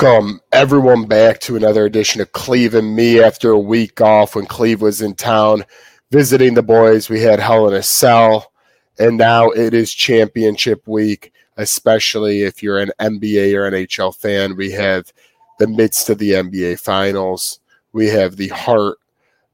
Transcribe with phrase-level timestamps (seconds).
[0.00, 4.46] Welcome everyone back to another edition of Cleve and me after a week off when
[4.46, 5.62] Cleve was in town
[6.10, 7.10] visiting the boys.
[7.10, 8.50] We had Hell in a Cell,
[8.98, 14.56] and now it is championship week, especially if you're an NBA or NHL fan.
[14.56, 15.12] We have
[15.58, 17.60] the midst of the NBA finals.
[17.92, 18.96] We have the heart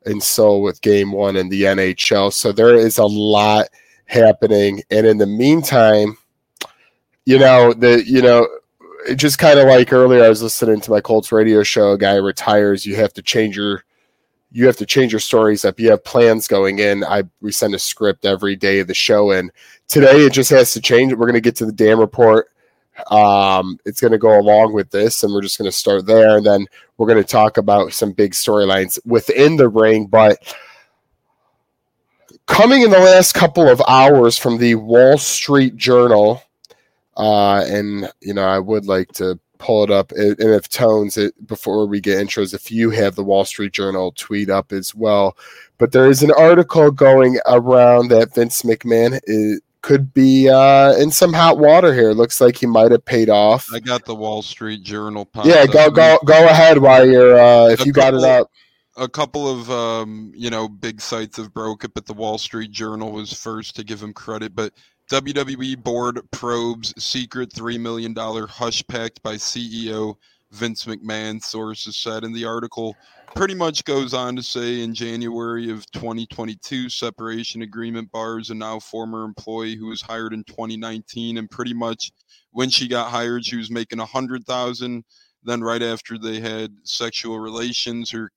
[0.04, 2.32] and soul with game one in the NHL.
[2.32, 3.66] So there is a lot
[4.04, 4.84] happening.
[4.92, 6.16] And in the meantime,
[7.24, 8.46] you know, the you know,
[9.14, 11.92] just kind of like earlier, I was listening to my Colts radio show.
[11.92, 13.84] A guy retires, you have to change your
[14.52, 15.78] you have to change your stories up.
[15.78, 17.04] You have plans going in.
[17.04, 19.50] I we send a script every day of the show, and
[19.88, 21.12] today it just has to change.
[21.12, 22.48] We're going to get to the damn report.
[23.10, 26.38] Um, it's going to go along with this, and we're just going to start there,
[26.38, 30.06] and then we're going to talk about some big storylines within the ring.
[30.06, 30.38] But
[32.46, 36.42] coming in the last couple of hours from the Wall Street Journal
[37.16, 40.12] uh, and you know, I would like to pull it up.
[40.12, 44.12] And if Tones, it, before we get intros, if you have the Wall Street Journal
[44.12, 45.36] tweet up as well.
[45.78, 51.10] But there is an article going around that Vince McMahon is, could be uh, in
[51.10, 52.12] some hot water here.
[52.12, 53.68] Looks like he might have paid off.
[53.72, 55.28] I got the Wall Street Journal.
[55.44, 58.50] Yeah, go go go ahead while you're uh, if a you got it up.
[58.96, 62.72] A couple of um, you know big sites have broke it, but the Wall Street
[62.72, 64.56] Journal was first to give him credit.
[64.56, 64.72] But
[65.10, 70.16] WWE board probes secret $3 million hush pact by CEO
[70.50, 72.96] Vince McMahon, sources said in the article.
[73.34, 78.80] Pretty much goes on to say in January of 2022, separation agreement bars a now
[78.80, 81.38] former employee who was hired in 2019.
[81.38, 82.10] And pretty much
[82.50, 85.04] when she got hired, she was making a hundred thousand.
[85.44, 88.30] Then right after they had sexual relations, her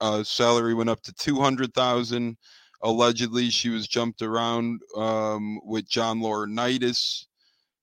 [0.00, 2.36] uh, salary went up to two hundred thousand
[2.84, 7.24] allegedly she was jumped around um, with John Laurinaitis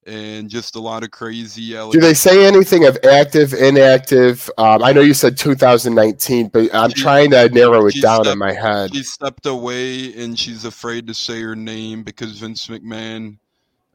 [0.06, 1.74] and just a lot of crazy.
[1.74, 4.50] Do they say anything of active, inactive?
[4.58, 8.28] Um, I know you said 2019, but I'm she, trying to narrow it down stepped,
[8.28, 8.96] in my head.
[8.96, 13.38] She stepped away and she's afraid to say her name because Vince McMahon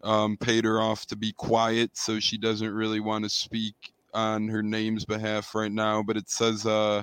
[0.02, 3.74] um, paid her off to be quiet, so she doesn't really want to speak
[4.14, 6.02] on her name's behalf right now.
[6.02, 7.02] But it says, uh,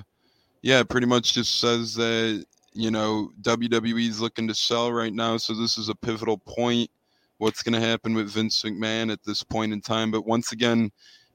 [0.62, 5.36] yeah, pretty much just says that you know, WWE is looking to sell right now,
[5.36, 6.90] so this is a pivotal point.
[7.38, 10.10] What's going to happen with Vince McMahon at this point in time?
[10.10, 10.90] But once again,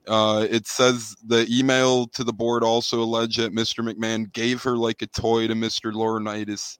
[0.08, 3.88] uh, it says the email to the board also alleged that Mr.
[3.88, 5.94] McMahon gave her like a toy to Mr.
[5.94, 6.78] Laurinaitis.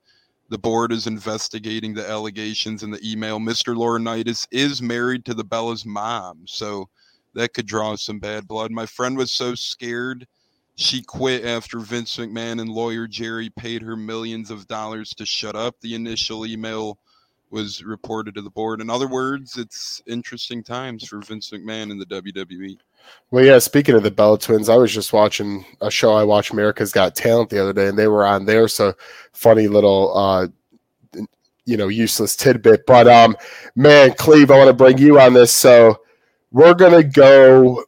[0.50, 3.40] The board is investigating the allegations in the email.
[3.40, 3.76] Mr.
[3.76, 6.90] Laurinaitis is married to the Bella's mom, so
[7.36, 8.72] that could draw some bad blood.
[8.72, 10.26] My friend was so scared
[10.80, 15.54] she quit after Vince McMahon and lawyer Jerry paid her millions of dollars to shut
[15.54, 15.76] up.
[15.82, 16.98] The initial email
[17.52, 18.80] was reported to the board.
[18.80, 22.78] In other words, it's interesting times for Vince McMahon in the WWE.
[23.30, 26.52] Well, yeah, speaking of the Bella twins, I was just watching a show I watched
[26.52, 28.70] America's Got Talent the other day, and they were on there.
[28.70, 28.94] So
[29.34, 30.48] funny little uh
[31.66, 32.86] you know, useless tidbit.
[32.86, 33.36] But um
[33.76, 35.52] man, Cleve, I want to bring you on this.
[35.52, 36.00] So
[36.52, 37.84] we're gonna go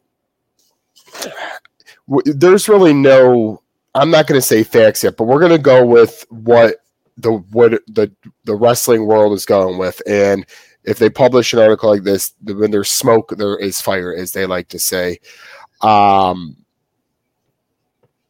[2.24, 3.62] there's really no
[3.94, 6.76] I'm not going to say facts yet, but we're going to go with what
[7.16, 8.10] the what the
[8.44, 10.46] the wrestling world is going with, and
[10.84, 14.46] if they publish an article like this, when there's smoke, there is fire, as they
[14.46, 15.18] like to say.
[15.80, 16.56] Um,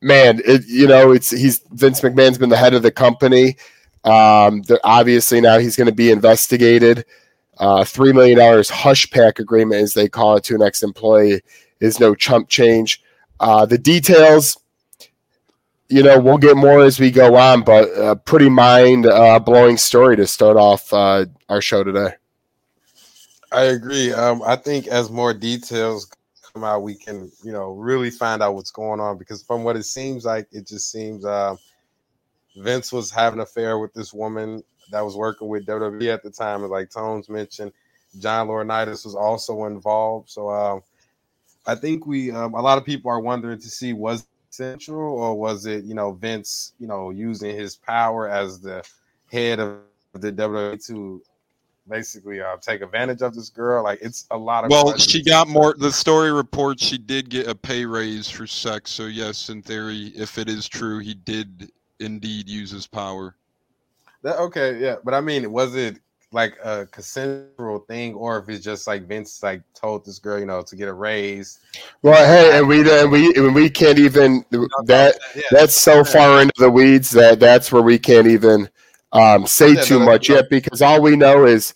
[0.00, 3.56] man, it, you know, it's he's Vince McMahon's been the head of the company.
[4.04, 7.04] Um, obviously now he's going to be investigated.
[7.59, 11.41] Uh, Three million dollars hush pack agreement, as they call it, to an ex-employee
[11.80, 13.03] is no chump change.
[13.42, 14.56] Uh, the details,
[15.89, 19.77] you know, we'll get more as we go on, but a pretty mind uh, blowing
[19.77, 22.15] story to start off uh, our show today.
[23.50, 24.12] I agree.
[24.12, 26.09] Um, I think as more details
[26.53, 29.77] come out, we can, you know, really find out what's going on because from what
[29.77, 31.56] it seems like, it just seems uh,
[32.56, 34.62] Vince was having an affair with this woman
[34.92, 36.62] that was working with WWE at the time.
[36.62, 37.72] Like Tones mentioned,
[38.21, 40.30] John Laurinaitis was also involved.
[40.30, 40.83] So, um,
[41.66, 45.34] I think we um, a lot of people are wondering to see was central or
[45.34, 48.84] was it you know Vince you know using his power as the
[49.30, 49.78] head of
[50.12, 51.22] the WWE to
[51.88, 53.84] basically uh, take advantage of this girl.
[53.84, 54.70] Like it's a lot of.
[54.70, 55.10] Well, questions.
[55.10, 55.74] she got more.
[55.78, 58.91] The story reports she did get a pay raise for sex.
[58.91, 61.70] So yes, in theory, if it is true, he did
[62.00, 63.36] indeed use his power.
[64.22, 65.98] That, okay, yeah, but I mean, was it
[66.32, 70.46] like a consensual thing, or if it's just like Vince like told this girl, you
[70.46, 71.60] know, to get a raise.
[72.02, 74.44] Well, hey, and we and we and we can't even
[74.84, 75.18] that
[75.50, 78.68] that's so far into the weeds that that's where we can't even
[79.12, 81.74] um, say too much yet because all we know is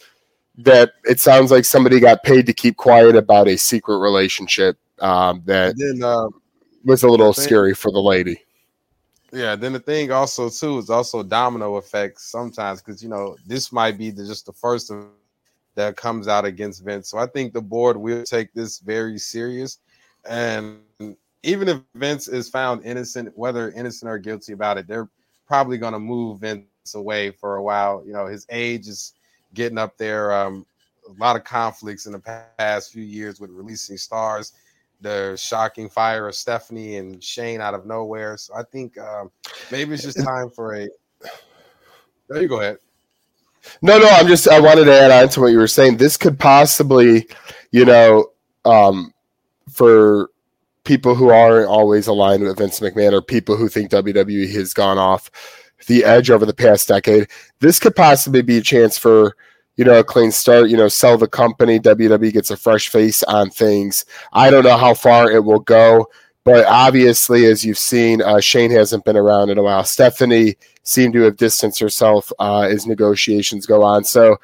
[0.58, 5.42] that it sounds like somebody got paid to keep quiet about a secret relationship um,
[5.44, 6.28] that then uh,
[6.84, 8.42] was a little scary for the lady.
[9.32, 13.73] Yeah, then the thing also too is also domino effects sometimes because you know this
[13.73, 14.93] might be the, just the first
[15.75, 17.11] that comes out against Vince.
[17.11, 19.78] So I think the board will take this very serious,
[20.28, 20.78] and
[21.43, 25.08] even if Vince is found innocent, whether innocent or guilty about it, they're
[25.46, 28.02] probably going to move Vince away for a while.
[28.06, 29.14] You know, his age is
[29.55, 30.32] getting up there.
[30.32, 30.64] Um,
[31.08, 34.52] a lot of conflicts in the past few years with releasing stars
[35.00, 38.37] the shocking fire of Stephanie and Shane out of nowhere.
[38.37, 39.31] So I think um,
[39.70, 40.88] maybe it's just time for a.
[42.28, 42.78] There you go ahead.
[43.82, 45.96] No, no, I'm just I wanted to add on to what you were saying.
[45.96, 47.26] This could possibly,
[47.72, 48.28] you know,
[48.64, 49.12] um,
[49.70, 50.31] for
[50.84, 54.99] people who aren't always aligned with Vince McMahon or people who think WWE has gone
[54.99, 55.31] off
[55.88, 57.28] the edge over the past decade,
[57.60, 59.37] this could possibly be a chance for
[59.76, 60.70] you know a clean start.
[60.70, 61.78] You know, sell the company.
[61.78, 64.05] WWE gets a fresh face on things.
[64.32, 66.08] I don't know how far it will go.
[66.44, 69.82] But obviously, as you've seen, uh, Shane hasn't been around in a while.
[69.82, 74.05] Stephanie seemed to have distanced herself uh, as negotiations go on.
[74.05, 74.37] So,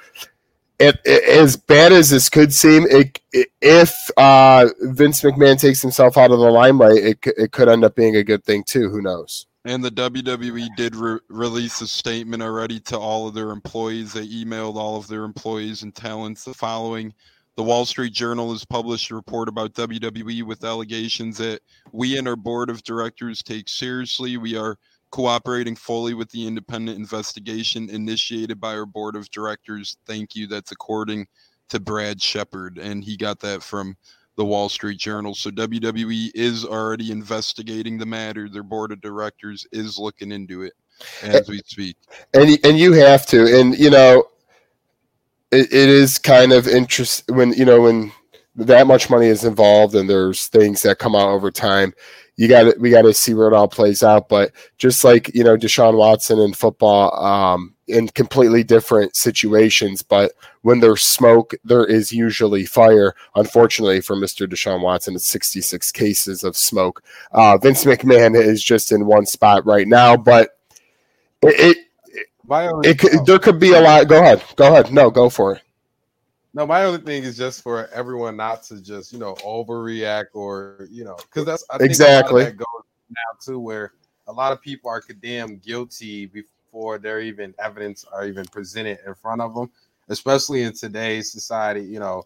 [0.81, 3.21] it, it, as bad as this could seem, it,
[3.61, 7.95] if uh, Vince McMahon takes himself out of the limelight, it, it could end up
[7.95, 8.91] being a good thing too.
[8.91, 9.47] Who knows?
[9.65, 14.13] And the WWE did re- release a statement already to all of their employees.
[14.13, 17.15] They emailed all of their employees and talents the following.
[17.57, 21.61] The Wall Street Journal has published a report about WWE with allegations that
[21.93, 24.37] we and our board of directors take seriously.
[24.37, 24.79] We are
[25.11, 29.99] cooperating fully with the independent investigation initiated by our board of directors.
[30.07, 30.47] Thank you.
[30.47, 31.29] That's according
[31.69, 32.79] to Brad Shepard.
[32.79, 33.97] And he got that from
[34.37, 35.35] the Wall Street Journal.
[35.35, 38.49] So WWE is already investigating the matter.
[38.49, 40.73] Their board of directors is looking into it
[41.23, 41.97] as we speak.
[42.35, 44.25] and and you have to and you know
[45.51, 48.13] it, it is kind of interest when you know when
[48.55, 51.93] that much money is involved and there's things that come out over time
[52.37, 55.35] you got to we got to see where it all plays out but just like
[55.35, 61.55] you know Deshaun Watson in football um in completely different situations but when there's smoke
[61.65, 64.47] there is usually fire unfortunately for Mr.
[64.47, 67.03] Deshaun Watson it's 66 cases of smoke
[67.33, 70.59] uh Vince McMahon is just in one spot right now but
[71.43, 71.77] it, it
[72.49, 74.09] it could, there could be a lot.
[74.09, 74.43] Go ahead.
[74.57, 74.93] Go ahead.
[74.93, 75.63] No, go for it.
[76.53, 80.87] no, my only thing is just for everyone not to just you know overreact or
[80.91, 82.43] you know because that's I think Exactly.
[82.43, 83.93] a lot of that goes now too where
[84.27, 86.51] a lot of people are condemned guilty before
[86.99, 89.71] there even evidence are even presented in front of them,
[90.09, 91.83] especially in today's society.
[91.83, 92.25] You know,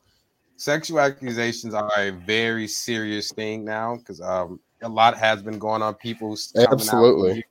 [0.56, 5.82] sexual accusations are a very serious thing now because um, a lot has been going
[5.82, 5.94] on.
[5.94, 7.44] People Absolutely.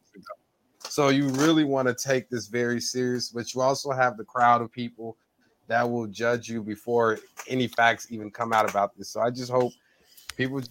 [0.87, 4.61] So you really want to take this very serious, but you also have the crowd
[4.61, 5.17] of people
[5.67, 9.09] that will judge you before any facts even come out about this.
[9.09, 9.73] So I just hope
[10.37, 10.61] people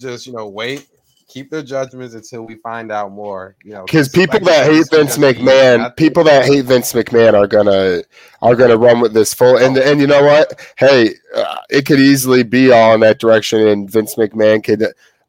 [0.00, 0.86] just you know wait,
[1.30, 3.56] keep their judgments until we find out more.
[3.64, 6.64] You know, Because people like that hate Vince it's just- I McMahon, people that hate
[6.64, 8.02] Vince McMahon are gonna
[8.42, 9.56] are gonna run with this full.
[9.56, 10.60] And and you know what?
[10.76, 14.84] Hey, uh, it could easily be all in that direction, and Vince McMahon could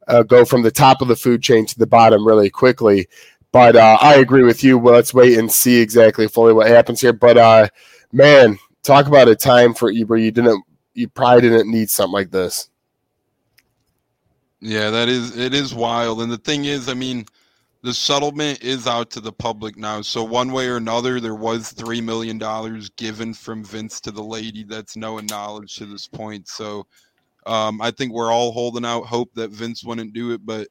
[0.07, 3.07] uh, go from the top of the food chain to the bottom really quickly.
[3.51, 4.77] But uh, I agree with you.
[4.77, 7.13] Well, let's wait and see exactly fully what happens here.
[7.13, 7.67] But uh,
[8.11, 12.13] man, talk about a time for you where you didn't, you probably didn't need something
[12.13, 12.69] like this.
[14.61, 16.21] Yeah, that is it is wild.
[16.21, 17.25] And the thing is, I mean,
[17.83, 20.01] the settlement is out to the public now.
[20.01, 24.23] So one way or another, there was three million dollars given from Vince to the
[24.23, 24.63] lady.
[24.63, 26.47] That's known knowledge to this point.
[26.47, 26.85] So
[27.47, 30.67] um, I think we're all holding out hope that Vince wouldn't do it, but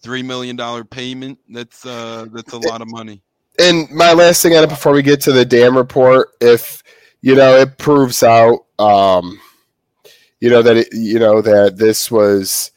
[0.00, 3.22] three million dollar payment, that's uh that's a lot of money.
[3.58, 6.82] and my last thing on it before we get to the damn report, if
[7.20, 9.38] you know it proves out, um,
[10.40, 12.70] you know that it, you know that this was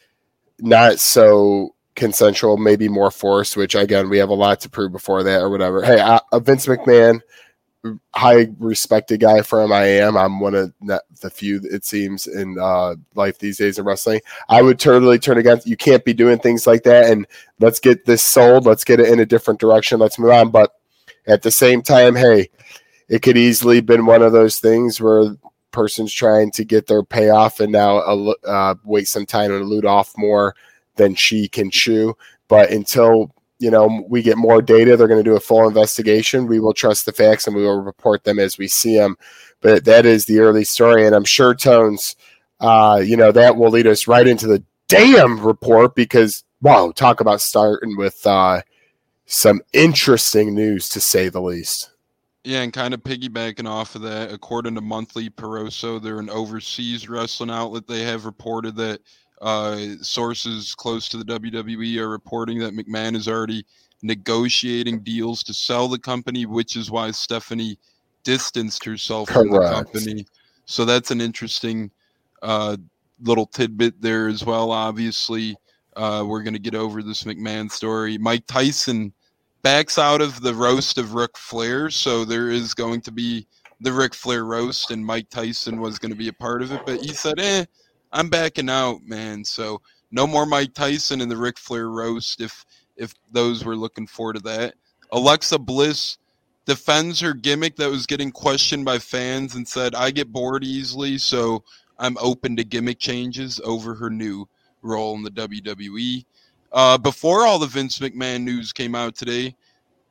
[0.62, 3.58] not so consensual, maybe more forced.
[3.58, 5.84] Which again, we have a lot to prove before that or whatever.
[5.84, 7.22] Hey, I, uh, Vince McMahon,
[8.14, 9.72] high respected guy for him.
[9.72, 10.18] I am.
[10.18, 14.22] I'm one of the the few it seems in uh, life these days in wrestling.
[14.50, 15.68] I would totally turn against.
[15.68, 17.12] You can't be doing things like that.
[17.12, 17.26] And
[17.60, 18.66] let's get this sold.
[18.66, 20.00] Let's get it in a different direction.
[20.00, 20.50] Let's move on.
[20.50, 20.72] But
[21.28, 22.50] at the same time, hey,
[23.08, 25.36] it could easily been one of those things where
[25.72, 30.14] person's trying to get their payoff and now uh, waste some time and loot off
[30.18, 30.56] more
[30.96, 32.16] than she can chew.
[32.48, 36.48] But until you know we get more data, they're going to do a full investigation.
[36.48, 39.18] We will trust the facts and we will report them as we see them.
[39.62, 42.16] But that is the early story, and I'm sure Tones,
[42.60, 47.22] uh, you know, that will lead us right into the damn report because wow, talk
[47.22, 48.62] about starting with uh,
[49.26, 51.92] some interesting news to say the least.
[52.50, 57.08] Yeah, and kind of piggybacking off of that, according to Monthly Peroso, they're an overseas
[57.08, 57.86] wrestling outlet.
[57.86, 59.02] They have reported that
[59.42, 63.66] Uh, sources close to the WWE are reporting that McMahon is already
[64.02, 67.78] negotiating deals to sell the company, which is why Stephanie
[68.26, 69.48] distanced herself Correct.
[69.48, 70.26] from the company.
[70.66, 71.90] So that's an interesting
[72.42, 72.76] uh,
[73.22, 74.72] little tidbit there as well.
[74.72, 75.56] Obviously,
[75.96, 78.18] uh, we're going to get over this McMahon story.
[78.18, 79.14] Mike Tyson
[79.62, 83.48] backs out of the roast of Ric Flair, so there is going to be
[83.82, 86.82] the Ric Flair roast, and Mike Tyson was going to be a part of it,
[86.86, 87.66] but he said, "Eh,
[88.12, 92.42] I'm backing out, man." So no more Mike Tyson in the Ric Flair roast.
[92.42, 92.66] If
[92.98, 94.76] if those were looking forward to that,
[95.12, 96.18] Alexa Bliss
[96.66, 101.18] defends her gimmick that was getting questioned by fans and said, "I get bored easily,
[101.18, 101.64] so
[101.98, 104.48] I'm open to gimmick changes over her new
[104.82, 106.26] role in the WWE."
[106.72, 109.56] Uh, before all the Vince McMahon news came out today,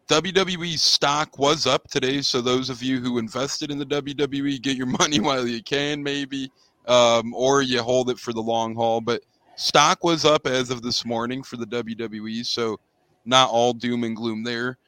[0.08, 2.20] WWE stock was up today.
[2.22, 6.02] So those of you who invested in the WWE, get your money while you can,
[6.02, 6.50] maybe,
[6.86, 9.00] um, or you hold it for the long haul.
[9.00, 9.22] But
[9.56, 12.44] stock was up as of this morning for the WWE.
[12.46, 12.80] So
[13.24, 14.78] not all doom and gloom there.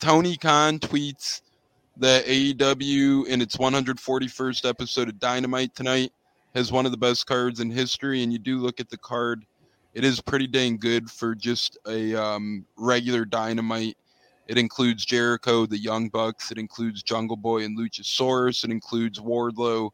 [0.00, 1.42] Tony Khan tweets
[1.98, 6.10] that AEW in its 141st episode of Dynamite tonight
[6.54, 8.22] has one of the best cards in history.
[8.22, 9.44] And you do look at the card
[9.94, 13.96] it is pretty dang good for just a um, regular dynamite.
[14.46, 16.50] It includes Jericho, the Young Bucks.
[16.50, 18.64] It includes Jungle Boy and Luchasaurus.
[18.64, 19.90] It includes Wardlow.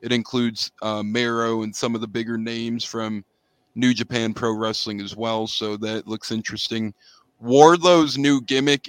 [0.00, 3.24] It includes uh, Miro and some of the bigger names from
[3.74, 5.46] New Japan Pro Wrestling as well.
[5.46, 6.92] So that looks interesting.
[7.42, 8.88] Wardlow's new gimmick.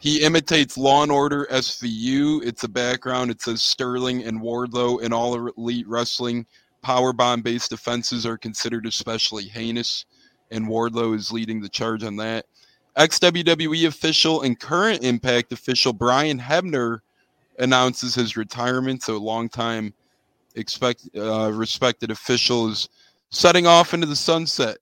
[0.00, 2.44] He imitates Law and Order SVU.
[2.44, 3.30] It's a background.
[3.30, 6.46] It says Sterling and Wardlow in all elite wrestling
[6.82, 10.04] power bomb based offenses are considered especially heinous,
[10.50, 12.46] and Wardlow is leading the charge on that.
[12.96, 17.00] Ex WWE official and current Impact official Brian Hebner
[17.58, 19.02] announces his retirement.
[19.02, 19.94] So, longtime
[20.54, 22.88] expect uh, respected official is
[23.30, 24.76] setting off into the sunset.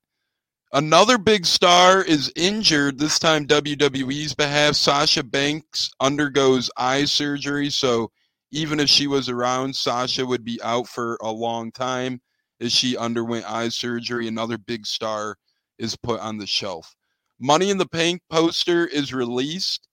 [0.72, 4.76] Another big star is injured, this time WWE's behalf.
[4.76, 8.10] Sasha Banks undergoes eye surgery, so
[8.50, 12.20] even if she was around, Sasha would be out for a long time
[12.60, 14.28] as she underwent eye surgery.
[14.28, 15.36] Another big star
[15.78, 16.94] is put on the shelf.
[17.38, 19.88] Money in the Bank poster is released.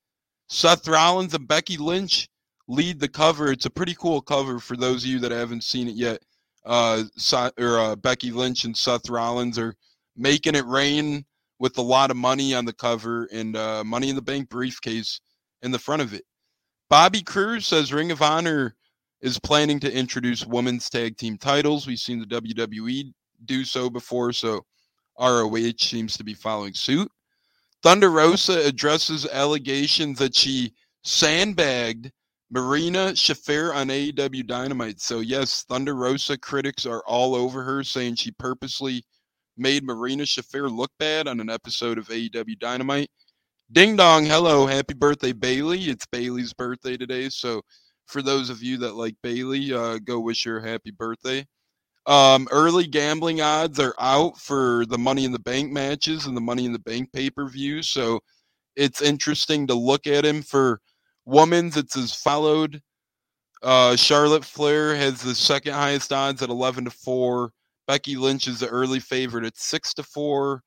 [0.49, 2.27] Seth Rollins and Becky Lynch
[2.67, 3.51] lead the cover.
[3.51, 6.21] It's a pretty cool cover for those of you that haven't seen it yet.
[6.65, 7.03] Uh,
[7.57, 9.73] or uh, Becky Lynch and Seth Rollins are
[10.17, 11.25] making it rain
[11.59, 15.21] with a lot of money on the cover and uh, Money in the Bank briefcase
[15.61, 16.23] in the front of it.
[16.89, 18.75] Bobby Cruise says Ring of Honor
[19.21, 21.85] is planning to introduce women's tag team titles.
[21.85, 23.13] We've seen the WWE
[23.45, 24.65] do so before, so
[25.19, 27.11] ROH seems to be following suit.
[27.83, 32.11] Thunder Rosa addresses allegations that she sandbagged
[32.49, 35.01] Marina Shafir on AEW Dynamite.
[35.01, 39.03] So, yes, Thunder Rosa critics are all over her, saying she purposely
[39.57, 43.11] made Marina Shafir look bad on an episode of AEW Dynamite.
[43.71, 45.89] Ding dong, hello, happy birthday, Bayley.
[45.89, 47.27] It's Bayley's birthday today.
[47.27, 47.61] So,
[48.05, 51.45] for those of you that like Bayley, uh, go wish her happy birthday.
[52.05, 56.41] Um, early gambling odds are out for the Money in the Bank matches and the
[56.41, 57.83] Money in the Bank pay per view.
[57.83, 58.21] So,
[58.77, 60.79] it's interesting to look at him for
[61.25, 61.77] women's.
[61.77, 62.81] It's as followed.
[63.63, 67.51] Uh, Charlotte Flair has the second highest odds at 11 to 4.
[67.87, 70.63] Becky Lynch is the early favorite at 6 to 4.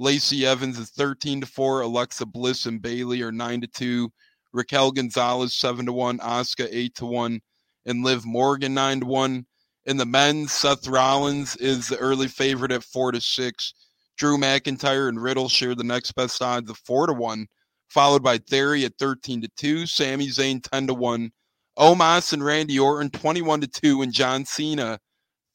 [0.00, 1.80] Lacey Evans is 13 to 4.
[1.80, 4.12] Alexa Bliss and Bayley are 9 to 2.
[4.52, 6.18] Raquel Gonzalez 7 to 1.
[6.18, 7.40] Asuka 8 to 1.
[7.86, 9.46] And Liv Morgan 9 to 1.
[9.86, 13.74] In the men's, Seth Rollins is the early favorite at 4 to 6.
[14.16, 17.46] Drew McIntyre and Riddle share the next best odds of 4 to 1,
[17.88, 19.86] followed by Theory at 13 to 2.
[19.86, 21.32] Sami Zayn 10 to 1.
[21.76, 24.02] Omos and Randy Orton 21 to 2.
[24.02, 25.00] And John Cena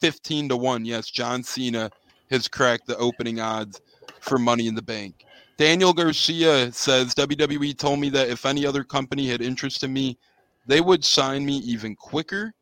[0.02, 0.84] 15 to 1.
[0.84, 1.90] Yes, John Cena
[2.30, 3.80] has cracked the opening odds
[4.24, 5.25] for Money in the Bank.
[5.58, 10.18] Daniel Garcia says WWE told me that if any other company had interest in me,
[10.65, 12.53] they would sign me even quicker.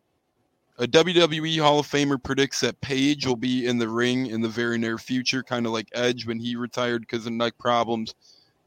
[0.79, 4.49] A WWE Hall of Famer predicts that Paige will be in the ring in the
[4.49, 8.15] very near future, kind of like Edge when he retired because of neck problems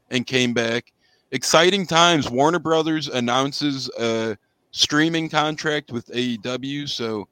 [0.09, 0.93] and came back.
[1.31, 2.29] Exciting times.
[2.29, 4.37] Warner Brothers announces a
[4.71, 7.27] streaming contract with AEW, so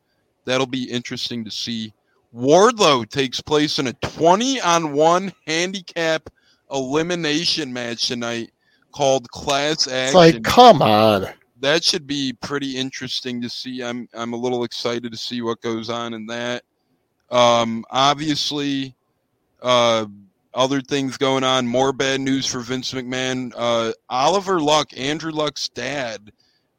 [0.45, 1.93] that'll be interesting to see.
[2.33, 6.29] Wardlow takes place in a 20 on 1 handicap
[6.71, 8.51] elimination match tonight
[8.91, 10.05] called Class Action.
[10.07, 11.27] It's like, come on.
[11.59, 13.81] That should be pretty interesting to see.
[13.81, 16.63] I'm I'm a little excited to see what goes on in that.
[17.31, 18.95] Um, obviously,
[19.61, 20.05] uh,
[20.53, 21.65] other things going on.
[21.65, 23.53] More bad news for Vince McMahon.
[23.55, 26.31] Uh, Oliver Luck, Andrew Luck's dad,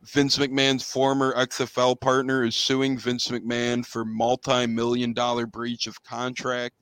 [0.04, 6.75] Vince McMahon's former XFL partner is suing Vince McMahon for multi-million dollar breach of contract,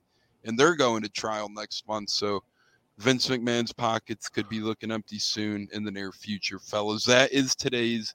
[0.43, 2.09] and they're going to trial next month.
[2.09, 2.43] So
[2.97, 7.05] Vince McMahon's pockets could be looking empty soon in the near future, fellas.
[7.05, 8.13] That is today's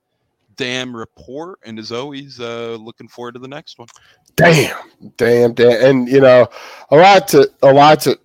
[0.56, 3.88] damn report, and as always, uh, looking forward to the next one.
[4.36, 4.76] Damn,
[5.16, 6.46] damn, damn, and you know,
[6.90, 8.18] a lot to a lot to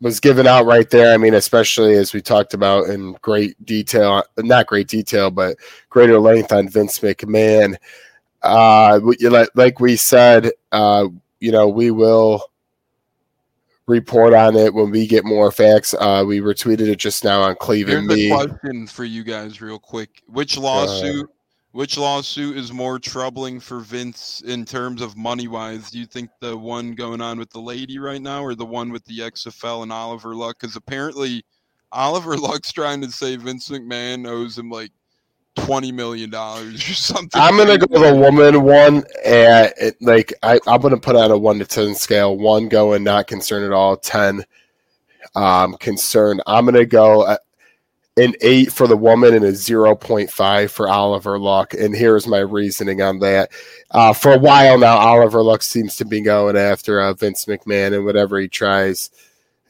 [0.00, 1.14] was given out right there.
[1.14, 5.56] I mean, especially as we talked about in great detail, not great detail, but
[5.88, 7.76] greater length on Vince McMahon.
[8.42, 9.00] Uh,
[9.54, 11.08] like we said, uh,
[11.40, 12.42] you know, we will
[13.86, 15.94] report on it when we get more facts.
[15.94, 18.10] Uh, we retweeted it just now on Cleveland.
[18.10, 21.28] Here's a question for you guys, real quick: Which lawsuit
[21.76, 25.90] which lawsuit is more troubling for Vince in terms of money wise?
[25.90, 28.90] Do you think the one going on with the lady right now or the one
[28.90, 30.56] with the XFL and Oliver Luck?
[30.58, 31.44] Because apparently
[31.92, 34.90] Oliver Luck's trying to say Vince McMahon owes him like
[35.54, 37.38] twenty million dollars or something.
[37.38, 41.58] I'm gonna go the woman one at like I, I'm gonna put on a one
[41.58, 42.38] to ten scale.
[42.38, 43.98] One going not concerned at all.
[43.98, 44.46] Ten
[45.34, 46.42] um concerned.
[46.46, 47.36] I'm gonna go.
[48.18, 51.74] An eight for the woman and a 0.5 for Oliver Luck.
[51.74, 53.50] And here's my reasoning on that.
[53.90, 57.94] Uh, for a while now, Oliver Luck seems to be going after uh, Vince McMahon,
[57.94, 59.10] and whatever he tries,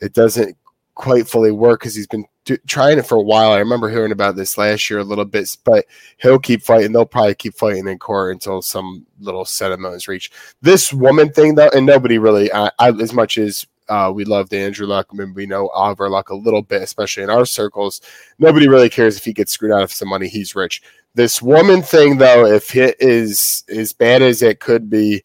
[0.00, 0.56] it doesn't
[0.94, 2.24] quite fully work because he's been
[2.66, 3.52] trying it for a while.
[3.52, 5.84] I remember hearing about this last year a little bit, but
[6.18, 6.92] he'll keep fighting.
[6.92, 10.32] They'll probably keep fighting in court until some little settlement is reached.
[10.62, 14.52] This woman thing, though, and nobody really, I, I, as much as uh, we loved
[14.54, 15.08] Andrew Luck.
[15.12, 18.00] I mean, we know Oliver Luck a little bit, especially in our circles.
[18.38, 20.28] Nobody really cares if he gets screwed out of some money.
[20.28, 20.82] He's rich.
[21.14, 25.22] This woman thing, though, if it is as bad as it could be,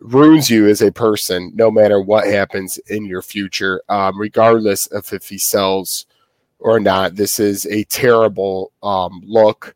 [0.00, 5.10] ruins you as a person, no matter what happens in your future, um, regardless of
[5.12, 6.06] if he sells
[6.58, 7.14] or not.
[7.14, 9.75] This is a terrible um, look.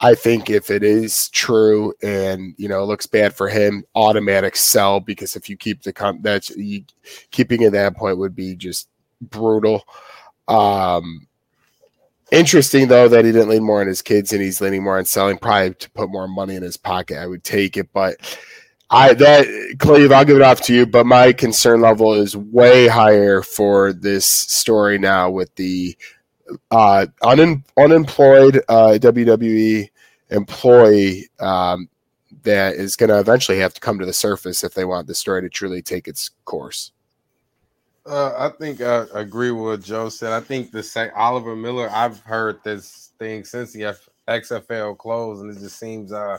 [0.00, 4.54] I think if it is true and you know it looks bad for him, automatic
[4.54, 6.84] sell because if you keep the com- that's you,
[7.30, 8.88] keeping at that point would be just
[9.20, 9.84] brutal.
[10.46, 11.26] Um,
[12.30, 15.04] interesting though that he didn't lean more on his kids and he's leaning more on
[15.04, 17.18] selling, probably to put more money in his pocket.
[17.18, 18.16] I would take it, but
[18.90, 20.86] I that Cleve, I'll give it off to you.
[20.86, 25.96] But my concern level is way higher for this story now with the
[26.70, 29.88] uh, un- unemployed uh, WWE
[30.30, 31.88] employee um,
[32.42, 35.14] that is going to eventually have to come to the surface if they want the
[35.14, 36.92] story to truly take its course.
[38.06, 40.32] Uh, I think I agree with what Joe said.
[40.32, 41.90] I think the same Oliver Miller.
[41.90, 46.38] I've heard this thing since the F- XFL closed, and it just seems uh,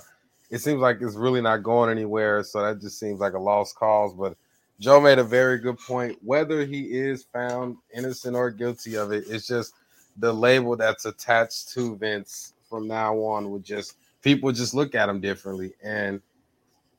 [0.49, 2.43] it seems like it's really not going anywhere.
[2.43, 4.15] So that just seems like a lost cause.
[4.15, 4.35] But
[4.79, 6.17] Joe made a very good point.
[6.23, 9.73] Whether he is found innocent or guilty of it, it's just
[10.19, 15.09] the label that's attached to Vince from now on would just people just look at
[15.09, 15.73] him differently.
[15.83, 16.21] And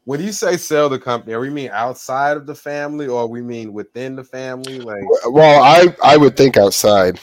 [0.04, 3.42] when you say sell the company, are we mean outside of the family or we
[3.42, 4.80] mean within the family?
[4.80, 7.20] Like, well, I I would think outside.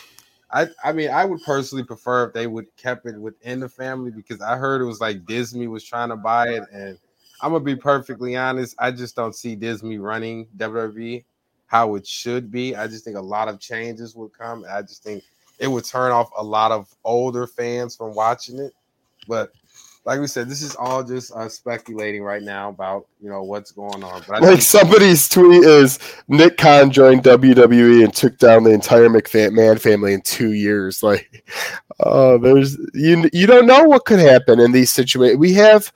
[0.51, 4.11] I I mean, I would personally prefer if they would kept it within the family
[4.11, 6.97] because I heard it was like Disney was trying to buy it, and
[7.41, 11.23] I'm gonna be perfectly honest, I just don't see Disney running WWE
[11.67, 12.75] how it should be.
[12.75, 14.65] I just think a lot of changes would come.
[14.71, 15.23] I just think
[15.59, 18.73] it would turn off a lot of older fans from watching it.
[19.27, 19.51] But
[20.07, 23.71] like we said, this is all just uh, speculating right now about you know what's
[23.71, 24.23] going on.
[24.25, 29.09] But I like somebody's tweet is Nick Khan joined WWE and took down the entire
[29.09, 31.03] McMahon family in two years.
[31.03, 31.45] Like,
[31.99, 35.39] oh, there's you you don't know what could happen in these situations.
[35.39, 35.91] We have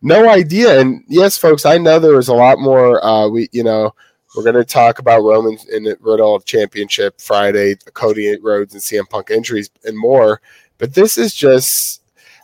[0.00, 0.80] no idea.
[0.80, 3.04] And yes, folks, I know there was a lot more.
[3.04, 3.92] Uh, we you know
[4.36, 9.08] we're going to talk about Roman in the Riddle Championship Friday, Cody Rhodes and CM
[9.08, 10.40] Punk injuries, and more.
[10.78, 12.02] But this is just,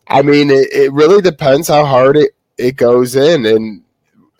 [0.08, 3.44] I mean, it, it really depends how hard it, it goes in.
[3.44, 3.82] And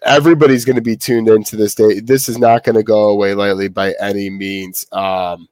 [0.03, 2.01] everybody's going to be tuned into this day.
[2.01, 4.87] This is not going to go away lightly by any means.
[4.91, 5.49] Um,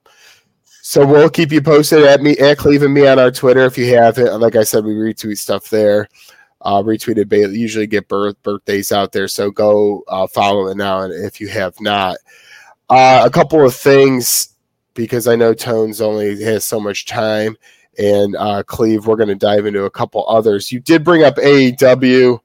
[0.64, 3.94] so we'll keep you posted at me at Cleveland me on our Twitter if you
[3.94, 4.32] have it.
[4.32, 6.08] Like I said, we retweet stuff there
[6.62, 7.58] uh, retweeted Bayley.
[7.58, 11.00] Usually get birth birthdays out there, so go uh, follow it now.
[11.02, 12.16] And if you have not,
[12.88, 14.54] uh, a couple of things
[14.94, 17.56] because I know Tones only has so much time,
[17.98, 20.72] and uh, Cleve, we're going to dive into a couple others.
[20.72, 22.38] You did bring up AEW.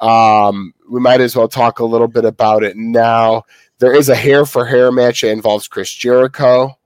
[0.00, 3.44] Um, we might as well talk a little bit about it now.
[3.78, 6.78] There is a hair for hair match that involves Chris Jericho.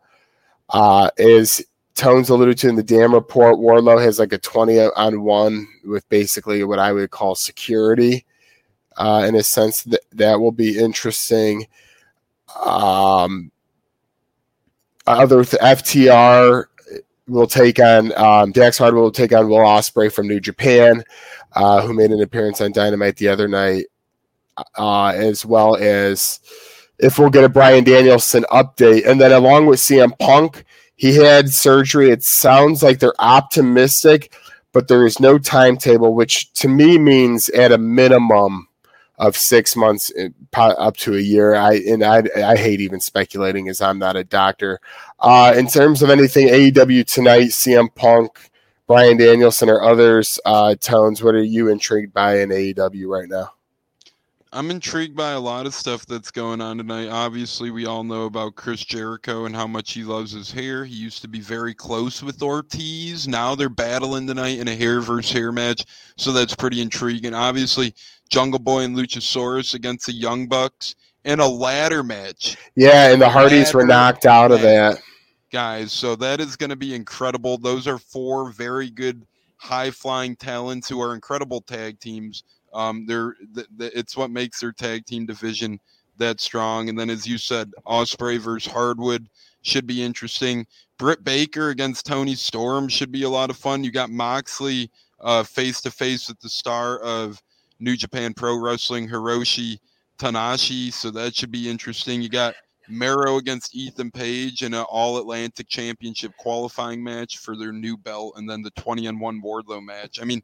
[0.69, 1.65] Uh, is
[2.01, 6.09] Tones alluded to in the damn report, Wardlow has like a 20 on one with
[6.09, 8.25] basically what I would call security.
[8.97, 11.67] Uh, in a sense that that will be interesting.
[12.63, 13.53] Um,
[15.07, 16.65] other th- FTR
[17.29, 21.05] will take on um, Dax Harwood will take on Will Ospreay from New Japan,
[21.55, 23.87] uh, who made an appearance on Dynamite the other night,
[24.77, 26.41] uh, as well as
[26.99, 30.65] if we'll get a Bryan Danielson update, and then along with CM Punk,
[31.01, 32.11] he had surgery.
[32.11, 34.37] It sounds like they're optimistic,
[34.71, 38.69] but there is no timetable, which to me means at a minimum
[39.17, 41.55] of six months eh, up to a year.
[41.55, 44.79] I and I, I hate even speculating as I'm not a doctor.
[45.19, 48.51] Uh, in terms of anything AEW tonight, CM Punk,
[48.87, 53.53] Bryan Danielson, or others, uh, Tones, what are you intrigued by in AEW right now?
[54.53, 57.09] I'm intrigued by a lot of stuff that's going on tonight.
[57.09, 60.85] Obviously, we all know about Chris Jericho and how much he loves his hair.
[60.85, 63.29] He used to be very close with Ortiz.
[63.29, 65.85] Now they're battling tonight in a hair versus hair match,
[66.17, 67.33] so that's pretty intriguing.
[67.33, 67.95] Obviously,
[68.29, 72.57] Jungle Boy and Luchasaurus against the Young Bucks in a ladder match.
[72.75, 74.99] Yeah, and the Hardys were knocked out of that.
[75.53, 77.57] Guys, so that is going to be incredible.
[77.57, 79.25] Those are four very good
[79.59, 84.61] high flying talents who are incredible tag teams um, they're th- th- it's what makes
[84.61, 85.81] their tag team division
[86.19, 86.89] that strong.
[86.89, 89.29] And then, as you said, Ospreay versus Harwood
[89.63, 90.67] should be interesting.
[90.99, 93.85] Britt Baker against Toni Storm should be a lot of fun.
[93.85, 94.91] You got Moxley
[95.45, 97.43] face to face with the star of
[97.79, 99.79] New Japan Pro Wrestling, Hiroshi
[100.19, 100.93] Tanahashi.
[100.93, 102.21] so that should be interesting.
[102.21, 102.55] You got
[102.89, 108.35] Miro against Ethan Page in an All Atlantic Championship qualifying match for their new belt,
[108.37, 110.21] and then the 20 and 1 Wardlow match.
[110.21, 110.43] I mean,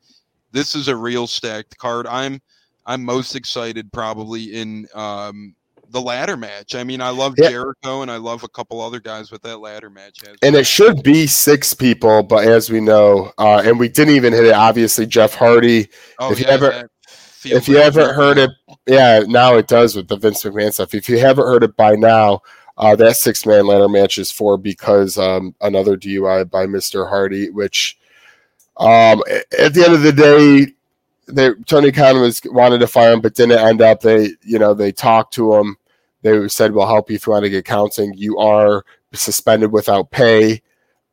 [0.56, 2.06] this is a real stacked card.
[2.06, 2.40] I'm
[2.86, 5.54] I'm most excited probably in um,
[5.90, 6.74] the ladder match.
[6.74, 7.50] I mean, I love yeah.
[7.50, 10.20] Jericho and I love a couple other guys with that ladder match.
[10.42, 14.32] And it should be six people, but as we know, uh, and we didn't even
[14.32, 14.54] hit it.
[14.54, 15.88] Obviously, Jeff Hardy.
[16.18, 16.90] Oh, if yeah, you ever,
[17.44, 18.50] if you haven't heard it,
[18.86, 20.94] yeah, now it does with the Vince McMahon stuff.
[20.94, 22.40] If you haven't heard it by now,
[22.78, 27.50] uh, that six man ladder match is for because um, another DUI by Mister Hardy,
[27.50, 27.98] which
[28.78, 29.22] um,
[29.58, 30.72] at the end of the day,
[31.28, 34.00] they, Tony Khan was wanted to fire him, but didn't end up.
[34.00, 35.76] They, you know, they talked to him.
[36.22, 38.14] They said, "We'll help you if you want to get counseling.
[38.16, 40.62] You are suspended without pay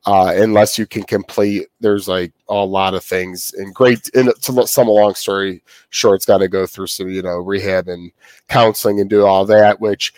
[0.06, 4.10] uh, unless you can complete." There's like a lot of things, and great.
[4.14, 7.88] And to some long story short, it's got to go through some, you know, rehab
[7.88, 8.12] and
[8.48, 10.12] counseling and do all that, which.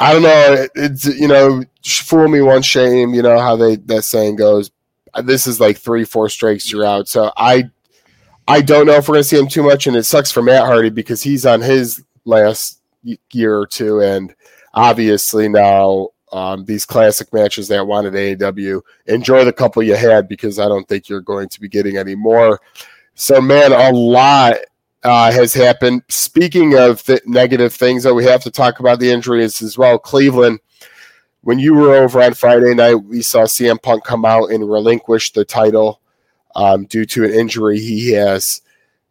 [0.00, 0.68] I don't know.
[0.76, 3.14] It's you know, fool me one shame.
[3.14, 4.70] You know how they that saying goes
[5.22, 7.08] this is like three, four strikes you're out.
[7.08, 7.70] So I
[8.46, 10.66] I don't know if we're gonna see him too much, and it sucks for Matt
[10.66, 12.80] Hardy because he's on his last
[13.32, 14.34] year or two, and
[14.74, 18.80] obviously now um, these classic matches that wanted AEW.
[19.06, 22.14] Enjoy the couple you had because I don't think you're going to be getting any
[22.14, 22.60] more.
[23.14, 24.56] So, man, a lot
[25.02, 26.02] uh, has happened.
[26.08, 29.98] Speaking of th- negative things, that we have to talk about the injuries as well.
[29.98, 30.60] Cleveland
[31.48, 35.32] when you were over on Friday night, we saw CM Punk come out and relinquish
[35.32, 35.98] the title
[36.54, 38.60] um, due to an injury he has.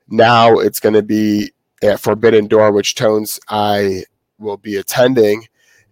[0.08, 4.04] Now it's going to be at Forbidden Door, which Tones I
[4.38, 5.48] will be attending.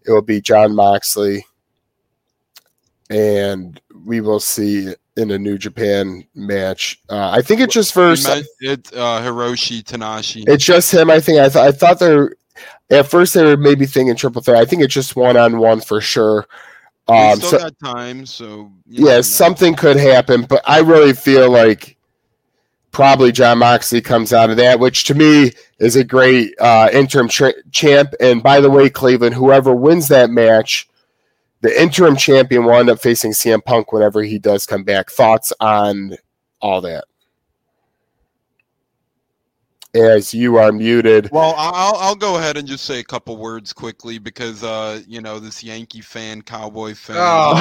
[0.05, 1.47] It will be Jon Moxley,
[3.09, 7.01] and we will see in a New Japan match.
[7.09, 10.47] Uh, I think it's just for it, uh, Hiroshi Tanahashi.
[10.47, 11.09] It's just him.
[11.09, 12.35] I think I, th- I thought there
[12.89, 14.61] at first, they were maybe thinking triple threat.
[14.61, 16.47] I think it's just one on one for sure.
[17.07, 20.43] Um, still so, got time, so yeah, something could happen.
[20.43, 21.97] But I really feel like
[22.95, 27.27] probably Jon Moxley comes out of that, which to me is a great uh, interim
[27.27, 28.13] tra- champ.
[28.19, 30.87] And by the way, Cleveland, whoever wins that match,
[31.61, 35.11] the interim champion will end up facing CM Punk whenever he does come back.
[35.11, 36.15] Thoughts on
[36.61, 37.03] all that?
[39.95, 41.29] As you are muted.
[41.31, 45.21] Well, I'll I'll go ahead and just say a couple words quickly because uh, you
[45.21, 47.17] know this Yankee fan, Cowboy fan.
[47.19, 47.55] Oh.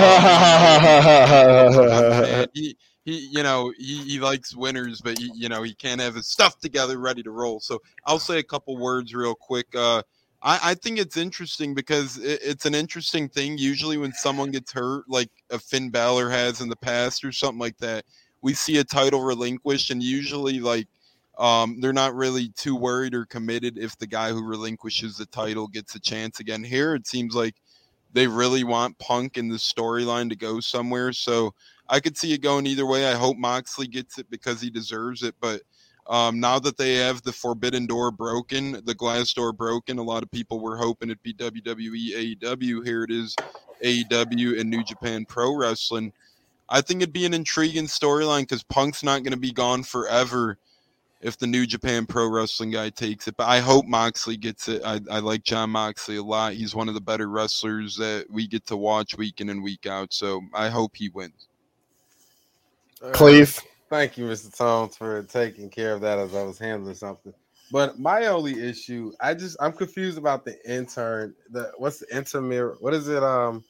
[2.54, 6.14] he, he, you know, he, he likes winners, but he, you know, he can't have
[6.14, 7.60] his stuff together, ready to roll.
[7.60, 9.66] So I'll say a couple words real quick.
[9.74, 10.02] Uh,
[10.42, 13.58] I, I think it's interesting because it, it's an interesting thing.
[13.58, 17.58] Usually, when someone gets hurt, like a Finn Balor has in the past or something
[17.58, 18.04] like that,
[18.40, 20.88] we see a title relinquished, and usually, like
[21.38, 25.66] um, they're not really too worried or committed if the guy who relinquishes the title
[25.66, 26.62] gets a chance again.
[26.62, 27.56] Here, it seems like
[28.12, 31.12] they really want Punk in the storyline to go somewhere.
[31.12, 31.52] So
[31.88, 33.10] I could see it going either way.
[33.10, 35.34] I hope Moxley gets it because he deserves it.
[35.40, 35.62] But
[36.06, 40.22] um, now that they have the forbidden door broken, the glass door broken, a lot
[40.22, 42.86] of people were hoping it'd be WWE, AEW.
[42.86, 43.34] Here it is,
[43.82, 46.12] AEW and New Japan Pro Wrestling.
[46.68, 50.58] I think it'd be an intriguing storyline because Punk's not going to be gone forever
[51.24, 53.36] if the New Japan Pro Wrestling guy takes it.
[53.36, 54.82] But I hope Moxley gets it.
[54.84, 56.52] I, I like Jon Moxley a lot.
[56.52, 59.86] He's one of the better wrestlers that we get to watch week in and week
[59.86, 60.12] out.
[60.12, 61.48] So I hope he wins.
[63.12, 63.58] Cleve.
[63.88, 64.54] Thank you, Mr.
[64.54, 67.32] Tones, for taking care of that as I was handling something.
[67.72, 71.34] But my only issue, I just I'm confused about the intern.
[71.50, 72.76] The what's the interim?
[72.80, 73.22] What is it?
[73.22, 73.64] Um,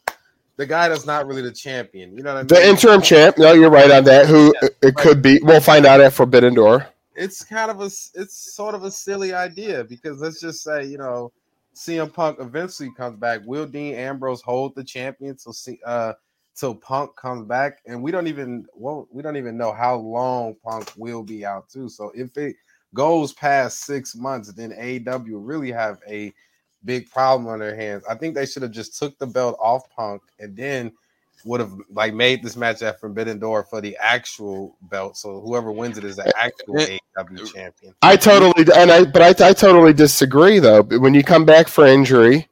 [0.56, 2.16] the guy that's not really the champion.
[2.16, 2.46] You know what I mean?
[2.48, 3.38] The interim champ.
[3.38, 4.26] No, you're right on that.
[4.26, 5.38] Who yeah, it could be?
[5.42, 6.88] We'll find out at Forbidden Door.
[7.14, 10.98] It's kind of a it's sort of a silly idea because let's just say you
[10.98, 11.32] know
[11.74, 13.40] CM Punk eventually comes back.
[13.44, 16.14] Will Dean Ambrose hold the champion till see uh
[16.54, 17.80] till Punk comes back?
[17.86, 21.68] And we don't even well we don't even know how long Punk will be out
[21.68, 21.88] too.
[21.88, 22.56] So if it
[22.94, 26.32] goes past six months, then AEW really have a
[26.84, 28.04] big problem on their hands.
[28.08, 30.92] I think they should have just took the belt off Punk and then
[31.44, 35.16] would have like made this match at Forbidden Door for the actual belt.
[35.16, 37.94] So whoever wins it is the actual AEW champion.
[38.02, 40.82] I totally and I but I, I totally disagree though.
[40.82, 42.48] When you come back for injury,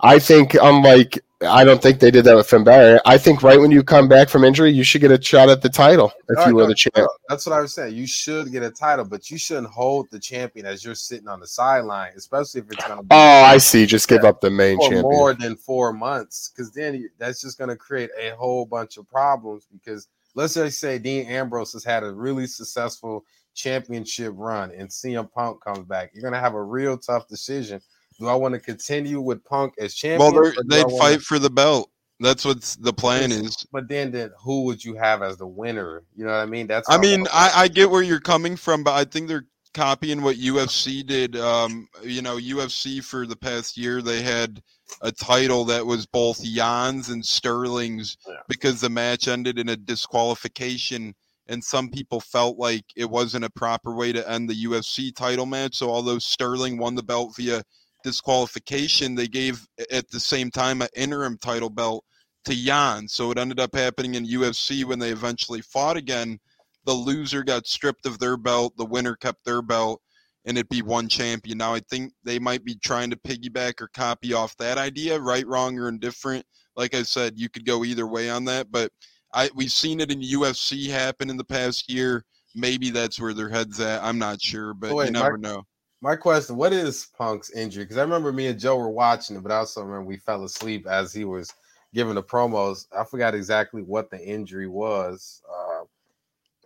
[0.00, 3.00] I think unlike I don't think they did that with Finn Balor.
[3.06, 5.62] I think right when you come back from injury, you should get a shot at
[5.62, 7.08] the title if right, you were no, the champ.
[7.28, 7.94] That's what I was saying.
[7.94, 11.38] You should get a title, but you shouldn't hold the champion as you're sitting on
[11.38, 13.08] the sideline, especially if it's going to be.
[13.12, 13.86] Oh, I see.
[13.86, 17.56] Just give up the main for champion more than four months, because then that's just
[17.56, 19.68] going to create a whole bunch of problems.
[19.72, 23.24] Because let's just say Dean Ambrose has had a really successful
[23.54, 26.10] championship run, and CM Punk comes back.
[26.12, 27.80] You're going to have a real tough decision
[28.18, 30.32] do I want to continue with Punk as champion?
[30.32, 30.98] Well, they'd wanna...
[30.98, 31.90] fight for the belt.
[32.20, 33.64] That's what the plan is.
[33.72, 36.02] But then, then who would you have as the winner?
[36.16, 36.66] You know what I mean?
[36.66, 36.90] That's.
[36.90, 40.36] I mean, I, I get where you're coming from, but I think they're copying what
[40.36, 41.36] UFC did.
[41.36, 44.60] Um, you know, UFC for the past year they had
[45.02, 48.34] a title that was both Yan's and Sterling's yeah.
[48.48, 51.14] because the match ended in a disqualification
[51.46, 55.46] and some people felt like it wasn't a proper way to end the UFC title
[55.46, 55.76] match.
[55.76, 57.62] So although Sterling won the belt via
[58.08, 62.04] disqualification, they gave at the same time an interim title belt
[62.46, 63.06] to Yan.
[63.06, 66.38] So it ended up happening in UFC when they eventually fought again.
[66.86, 70.00] The loser got stripped of their belt, the winner kept their belt,
[70.46, 71.58] and it'd be one champion.
[71.58, 75.46] Now I think they might be trying to piggyback or copy off that idea, right,
[75.46, 76.46] wrong, or indifferent.
[76.76, 78.90] Like I said, you could go either way on that, but
[79.34, 82.24] I we've seen it in UFC happen in the past year.
[82.54, 84.02] Maybe that's where their heads at.
[84.02, 85.64] I'm not sure, but oh, wait, you never my, know
[86.00, 87.84] my question: What is Punk's injury?
[87.84, 90.44] Because I remember me and Joe were watching it, but I also remember we fell
[90.44, 91.52] asleep as he was
[91.94, 92.86] giving the promos.
[92.96, 95.42] I forgot exactly what the injury was.
[95.48, 95.84] Uh,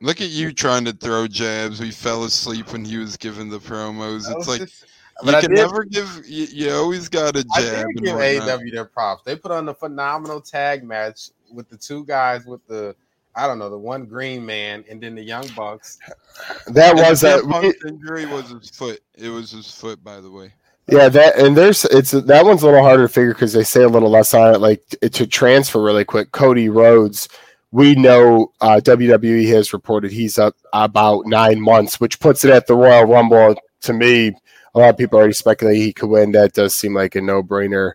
[0.00, 1.80] Look at you trying to throw jabs.
[1.80, 4.24] We fell asleep when he was giving the promos.
[4.36, 4.84] It's like just,
[5.24, 6.22] you can never give.
[6.26, 7.50] You, you, always got a jab.
[7.56, 9.22] I did give AEW their props.
[9.22, 12.96] They put on the phenomenal tag match with the two guys with the
[13.34, 15.98] I don't know, the one green man and then the young bucks.
[16.68, 17.42] That was a
[17.86, 19.00] injury was his foot.
[19.14, 20.54] It was his foot, by the way.
[20.88, 23.82] Yeah, that and there's it's that one's a little harder to figure because they say
[23.82, 24.58] a little less on it.
[24.58, 27.28] Like to transfer really quick, Cody Rhodes.
[27.70, 32.66] We know uh, WWE has reported he's up about nine months, which puts it at
[32.66, 33.56] the Royal Rumble.
[33.82, 34.32] To me,
[34.74, 36.32] a lot of people already speculate he could win.
[36.32, 37.92] That does seem like a no brainer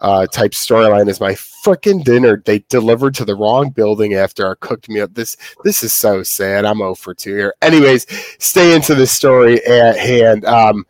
[0.00, 2.42] uh, type storyline is my freaking dinner.
[2.44, 5.14] They delivered to the wrong building after I cooked me up.
[5.14, 6.64] This this is so sad.
[6.64, 7.54] I'm over two here.
[7.62, 8.06] Anyways,
[8.38, 10.44] stay into the story at hand.
[10.44, 10.86] Um,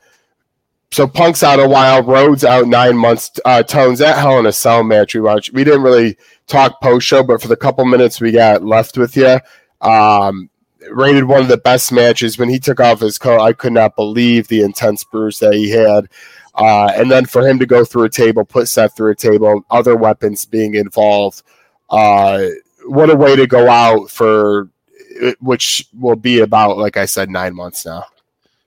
[0.90, 3.30] so Punk's out a while, Rhodes out nine months.
[3.44, 5.52] Uh, Tones at Hell in a Cell match we watched.
[5.52, 6.16] We didn't really
[6.46, 9.38] talk post show, but for the couple minutes we got left with you,
[9.82, 10.48] um,
[10.90, 12.38] rated one of the best matches.
[12.38, 15.70] When he took off his coat, I could not believe the intense bruise that he
[15.70, 16.08] had.
[16.58, 19.64] Uh, and then for him to go through a table, put Seth through a table,
[19.70, 21.42] other weapons being involved.
[21.88, 22.46] Uh,
[22.86, 24.68] what a way to go out for
[25.40, 28.04] which will be about, like I said, nine months now.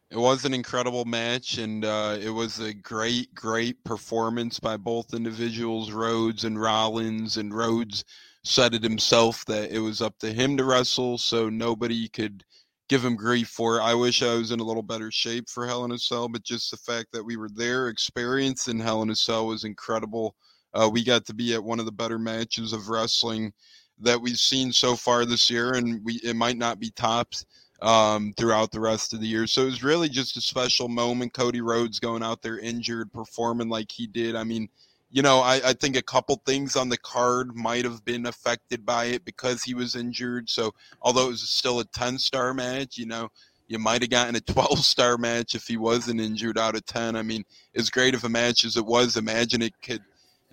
[0.10, 5.14] It was an incredible match, and uh, it was a great, great performance by both
[5.14, 7.38] individuals, Rhodes and Rollins.
[7.38, 8.04] And Rhodes
[8.44, 12.44] said it himself that it was up to him to wrestle, so nobody could
[12.92, 13.82] give him grief for.
[13.82, 16.44] I wish I was in a little better shape for Hell in a Cell, but
[16.44, 20.36] just the fact that we were there, experience in Hell in a Cell was incredible.
[20.74, 23.54] Uh, we got to be at one of the better matches of wrestling
[24.02, 27.46] that we've seen so far this year, and we it might not be topped
[27.82, 29.48] um, throughout the rest of the year.
[29.48, 31.34] So it was really just a special moment.
[31.34, 34.36] Cody Rhodes going out there injured, performing like he did.
[34.36, 34.68] I mean,
[35.12, 38.86] you know, I, I, think a couple things on the card might have been affected
[38.86, 40.50] by it because he was injured.
[40.50, 43.28] So, although it was still a 10 star match, you know,
[43.68, 47.18] you might have gotten a 12 star match if he wasn't injured out of 10.
[47.18, 47.44] I mean,
[47.76, 50.02] as great of a match as it was, imagine it could,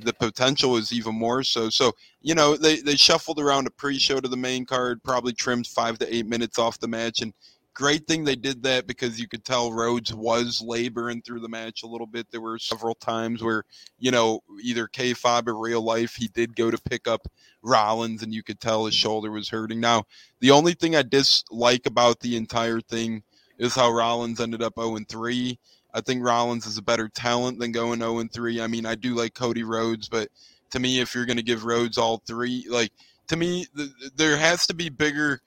[0.01, 1.71] the potential was even more so.
[1.71, 5.35] So, you know, they, they shuffled around a pre show to the main card, probably
[5.35, 7.33] trimmed five to eight minutes off the match, and
[7.79, 11.85] great thing they did that because you could tell Rhodes was laboring through the match
[11.85, 12.27] a little bit.
[12.33, 13.63] There were several times where,
[14.01, 17.29] you know, either kayfabe or real life, he did go to pick up
[17.63, 19.79] Rollins and you could tell his shoulder was hurting.
[19.79, 20.07] Now,
[20.41, 23.23] the only thing I dislike about the entire thing
[23.59, 25.59] is how Rollins ended up 0 3.
[25.95, 28.61] I think Rollins is a better talent than going 0 3.
[28.61, 30.31] I mean, I do like Cody Rhodes, but
[30.71, 32.91] to me, if you're going to give Rhodes all three, like,
[33.29, 35.41] to me, th- there has to be bigger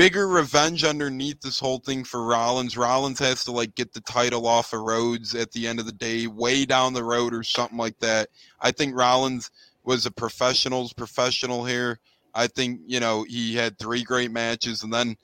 [0.00, 2.74] bigger revenge underneath this whole thing for Rollins.
[2.74, 5.92] Rollins has to like get the title off of Rhodes at the end of the
[5.92, 8.30] day, way down the road or something like that.
[8.62, 9.50] I think Rollins
[9.84, 12.00] was a professional's professional here.
[12.32, 15.16] I think you know he had three great matches, and then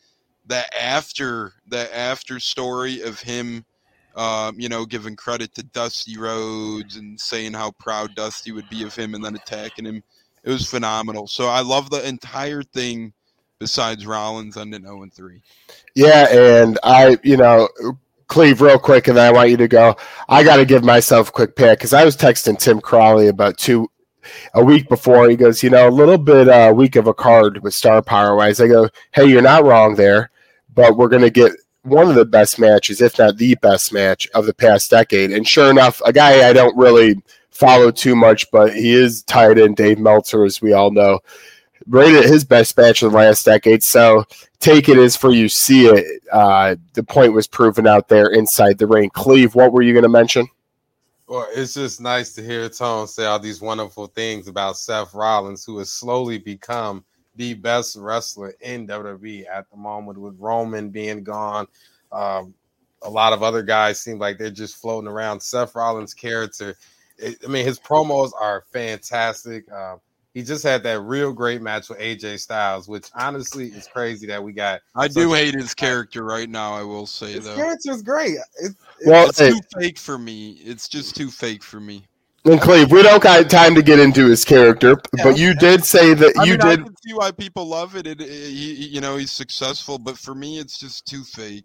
[0.45, 3.65] that after that after story of him,
[4.15, 8.83] um, you know, giving credit to Dusty Rhodes and saying how proud Dusty would be
[8.83, 10.03] of him, and then attacking him.
[10.45, 11.29] It was phenomenal.
[11.29, 13.15] So I love the entire thing
[13.59, 15.42] besides Rollins ending 0 and 3.
[15.95, 17.69] Yeah, and I, you know,
[18.29, 19.97] Cleve, real quick, and I want you to go.
[20.29, 23.57] I got to give myself a quick pat because I was texting Tim Crawley about
[23.57, 23.88] two
[24.55, 25.29] a week before.
[25.29, 28.37] He goes, you know, a little bit uh, weak of a card with star power
[28.37, 28.61] wise.
[28.61, 30.31] I go, hey, you're not wrong there,
[30.75, 34.27] but we're going to get one of the best matches, if not the best match
[34.35, 35.31] of the past decade.
[35.31, 39.59] And sure enough, a guy I don't really follow too much, but he is tied
[39.59, 41.21] in Dave Meltzer, as we all know
[41.88, 43.83] rated his best match of the last decade.
[43.83, 44.25] So
[44.61, 46.22] take it as for you see it.
[46.33, 49.11] Uh, the point was proven out there inside the ring.
[49.11, 50.49] Cleve, what were you going to mention?
[51.29, 55.64] Well, it's just nice to hear Tone say all these wonderful things about Seth Rollins,
[55.64, 61.25] who has slowly become the best wrestler in WWE at the moment, with Roman being
[61.25, 61.66] gone.
[62.12, 62.55] Um,
[63.03, 65.40] a lot of other guys seem like they're just floating around.
[65.40, 66.77] Seth Rollins' character,
[67.18, 69.70] it, I mean, his promos are fantastic.
[69.70, 69.96] Uh,
[70.37, 74.42] he just had that real great match with AJ Styles, which honestly is crazy that
[74.44, 74.83] we got.
[74.94, 76.75] I do hate his character right now.
[76.75, 78.37] I will say his though, character is great.
[78.61, 80.61] It's, it's, well, it's too fake for me.
[80.62, 82.05] It's just too fake for me.
[82.44, 85.87] And Cleve, we don't got time to get into his character, yeah, but you did
[85.87, 86.81] say that I you mean, did.
[86.81, 88.07] I can see why people love it.
[88.07, 91.64] It, it uh, he, you know, he's successful, but for me, it's just too fake.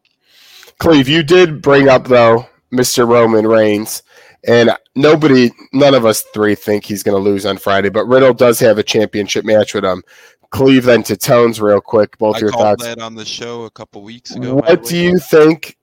[0.78, 3.06] Cleve, you did bring up though, Mr.
[3.06, 4.02] Roman Reigns,
[4.48, 8.34] and nobody, none of us three think he's going to lose on Friday, but Riddle
[8.34, 10.04] does have a championship match with him.
[10.50, 12.18] Cleveland to Tones, real quick.
[12.18, 12.84] Both I your thoughts.
[12.84, 14.56] that on the show a couple weeks ago.
[14.56, 15.78] What do you think?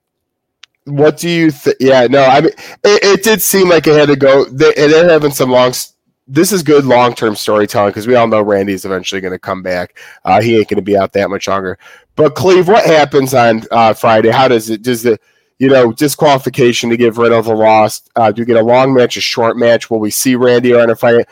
[0.84, 1.76] What do you think?
[1.80, 2.50] Yeah, no, I mean,
[2.84, 4.44] it, it, did seem like it had to go.
[4.44, 5.72] They, they're having some long.
[6.26, 9.62] This is good long term storytelling because we all know Randy's eventually going to come
[9.62, 9.98] back.
[10.24, 11.78] Uh, he ain't going to be out that much longer.
[12.16, 14.30] But Cleve, what happens on uh, Friday?
[14.30, 14.82] How does it?
[14.82, 15.18] Does the
[15.58, 18.02] you know, disqualification to give Riddle the loss.
[18.14, 19.90] Uh, do you get a long match, a short match?
[19.90, 21.26] Will we see Randy on a fight?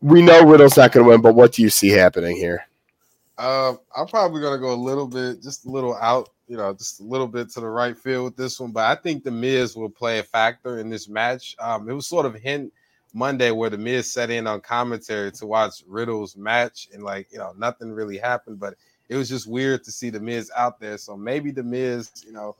[0.00, 2.66] We know Riddle's not going to win, but what do you see happening here?
[3.38, 6.72] Um, I'm probably going to go a little bit, just a little out, you know,
[6.72, 8.72] just a little bit to the right field with this one.
[8.72, 11.54] But I think the Miz will play a factor in this match.
[11.58, 12.72] Um, it was sort of hint
[13.12, 17.38] Monday where the Miz set in on commentary to watch Riddle's match, and like you
[17.38, 18.74] know, nothing really happened, but
[19.08, 20.96] it was just weird to see the Miz out there.
[20.96, 22.56] So maybe the Miz, you know,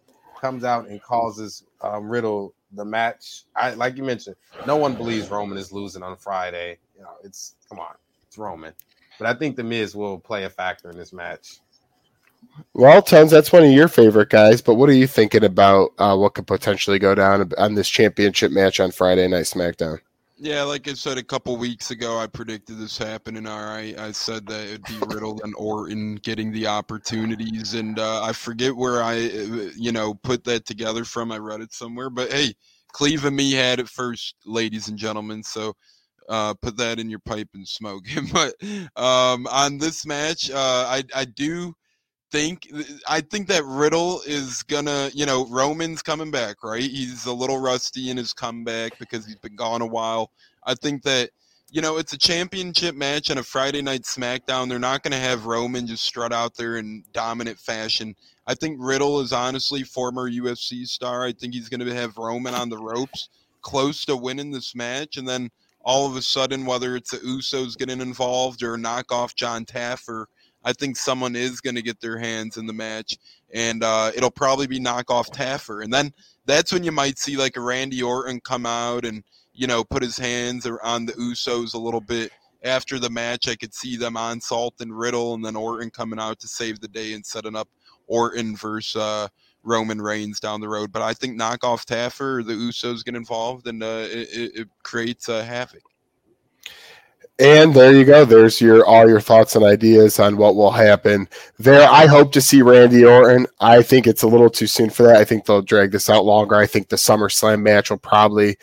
[0.47, 3.45] comes out and causes um, Riddle the match.
[3.57, 6.79] I like you mentioned, no one believes Roman is losing on Friday.
[6.95, 7.95] You know, it's come on,
[8.29, 8.73] it's Roman.
[9.19, 11.59] But I think the Miz will play a factor in this match.
[12.75, 14.63] Well, Tons, that's one of your favorite guys.
[14.63, 18.53] But what are you thinking about uh, what could potentially go down on this championship
[18.53, 19.99] match on Friday Night SmackDown?
[20.39, 23.47] Yeah, like I said a couple weeks ago, I predicted this happening.
[23.47, 28.23] All right, I said that it'd be Riddle and Orton getting the opportunities, and uh,
[28.23, 31.33] I forget where I, uh, you know, put that together from.
[31.33, 32.53] I read it somewhere, but hey,
[32.93, 35.43] Cleve and me had it first, ladies and gentlemen.
[35.43, 35.73] So
[36.29, 38.05] uh, put that in your pipe and smoke.
[38.07, 38.31] It.
[38.95, 41.75] but um, on this match, uh, I I do
[42.31, 42.71] think
[43.09, 46.83] I think that Riddle is gonna, you know, Roman's coming back, right?
[46.83, 50.31] He's a little rusty in his comeback because he's been gone a while.
[50.65, 51.31] I think that
[51.71, 54.69] you know it's a championship match and a Friday night SmackDown.
[54.69, 58.15] They're not gonna have Roman just strut out there in dominant fashion.
[58.47, 61.25] I think Riddle is honestly former UFC star.
[61.25, 63.29] I think he's gonna have Roman on the ropes,
[63.63, 65.51] close to winning this match, and then
[65.83, 70.27] all of a sudden, whether it's the Usos getting involved or knock off Jon Taffer
[70.67, 73.17] I think someone is going to get their hands in the match,
[73.55, 75.85] and uh, it'll probably be knockoff Taffer.
[75.85, 76.13] And then
[76.45, 79.23] that's when you might see like a Randy Orton come out and
[79.55, 82.33] you know put his hands on the Usos a little bit
[82.65, 83.49] after the match.
[83.49, 86.81] I could see them on Salt and Riddle, and then Orton coming out to save
[86.81, 87.69] the day and setting up
[88.09, 89.29] Orton versus uh,
[89.63, 90.91] Roman Reigns down the road.
[90.91, 95.45] But I think knockoff Taffer, the Usos get involved, and uh, it, it, creates a
[95.45, 95.83] havoc.
[97.39, 98.25] And there you go.
[98.25, 101.29] There's your all your thoughts and ideas on what will happen
[101.59, 101.87] there.
[101.89, 103.47] I hope to see Randy Orton.
[103.61, 105.17] I think it's a little too soon for that.
[105.17, 106.57] I think they'll drag this out longer.
[106.57, 108.57] I think the SummerSlam match will probably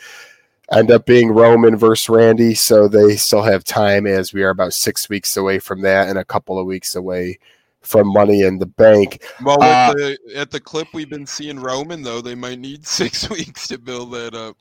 [0.72, 4.72] end up being Roman versus Randy, so they still have time as we are about
[4.72, 7.38] six weeks away from that and a couple of weeks away
[7.80, 9.22] from Money in the Bank.
[9.42, 13.28] Well, uh, the, at the clip we've been seeing Roman though, they might need six
[13.30, 14.56] weeks to build that up.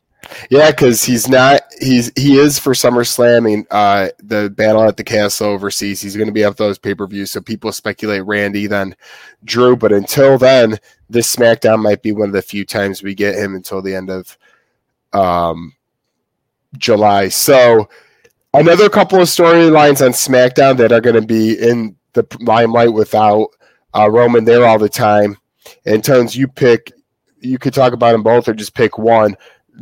[0.49, 1.61] Yeah, because he's not.
[1.79, 6.01] He's he is for SummerSlam and uh, the Battle at the Castle overseas.
[6.01, 8.95] He's going to be up those pay per views, so people speculate Randy then
[9.43, 9.75] Drew.
[9.75, 13.55] But until then, this SmackDown might be one of the few times we get him
[13.55, 14.37] until the end of
[15.13, 15.73] um,
[16.77, 17.29] July.
[17.29, 17.89] So
[18.53, 23.49] another couple of storylines on SmackDown that are going to be in the limelight without
[23.95, 25.37] uh, Roman there all the time.
[25.85, 26.91] And Tones, you pick.
[27.39, 29.35] You could talk about them both, or just pick one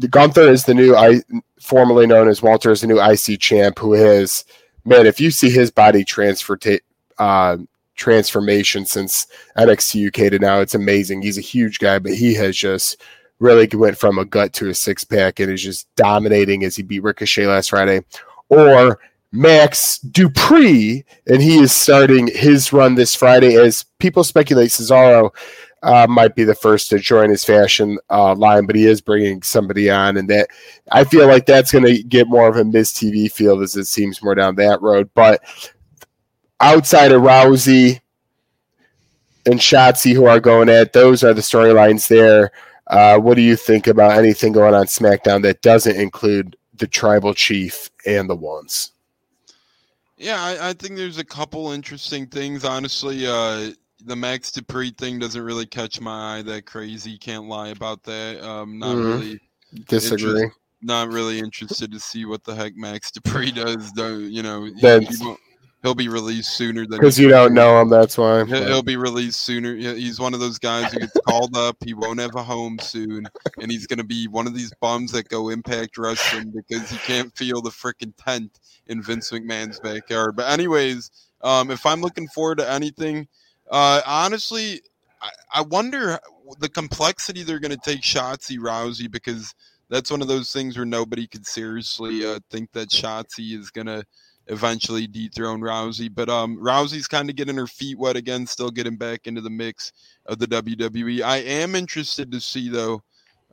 [0.10, 1.22] Gunther is the new I
[1.60, 4.46] formerly known as Walter is the new IC champ who has
[4.86, 6.58] man if you see his body transfer
[7.18, 7.58] uh,
[7.96, 9.28] transformation since
[9.58, 11.22] NXT UK to now it's amazing.
[11.22, 13.02] He's a huge guy but he has just
[13.40, 16.84] really went from a gut to a six pack and is just dominating as he
[16.84, 18.02] beat Ricochet last Friday.
[18.50, 19.00] Or
[19.32, 23.56] Max Dupri and he is starting his run this Friday.
[23.56, 25.32] As people speculate Cesaro
[25.84, 29.42] uh, might be the first to join his fashion uh, line, but he is bringing
[29.42, 30.48] somebody on, and that
[30.92, 33.86] I feel like that's going to get more of a Miz TV feel as it
[33.86, 35.10] seems more down that road.
[35.14, 35.42] But
[36.60, 38.00] outside of Rousey
[39.46, 42.52] and Shotzi, who are going at, those are the storylines there.
[42.88, 47.34] Uh, what do you think about anything going on SmackDown that doesn't include the Tribal
[47.34, 48.92] Chief and the Ones?
[50.18, 52.64] Yeah, I, I think there's a couple interesting things.
[52.64, 53.72] Honestly, uh,
[54.06, 57.18] the Max Dupri thing doesn't really catch my eye that crazy.
[57.18, 58.44] Can't lie about that.
[58.44, 59.08] Um, not mm-hmm.
[59.08, 59.40] really
[59.88, 60.50] disagree.
[60.82, 63.92] Not really interested to see what the heck Max Dupri does.
[63.92, 65.36] Though you know, he,
[65.84, 67.90] he'll be released sooner than because you don't know him.
[67.90, 69.76] That's why he'll, he'll, be released sooner.
[69.76, 71.78] He's one of those guys who gets called up.
[71.84, 73.28] He won't have a home soon,
[73.60, 76.98] and he's going to be one of these bums that go Impact Wrestling because he
[76.98, 80.36] can't feel the freaking tent in Vince McMahon's backyard.
[80.36, 83.28] But anyways, um, if I'm looking forward to anything
[83.72, 84.82] uh, honestly,
[85.22, 86.20] I, I wonder
[86.60, 89.56] the complexity they're going to take Shotzi Rousey because
[89.90, 93.88] that's one of those things where nobody could seriously uh, think that Shotzi is going
[93.88, 94.04] to
[94.48, 96.14] eventually dethrone Rousey.
[96.14, 99.50] But um, Rousey's kind of getting her feet wet again, still getting back into the
[99.50, 99.92] mix
[100.26, 101.22] of the WWE.
[101.22, 103.02] I am interested to see though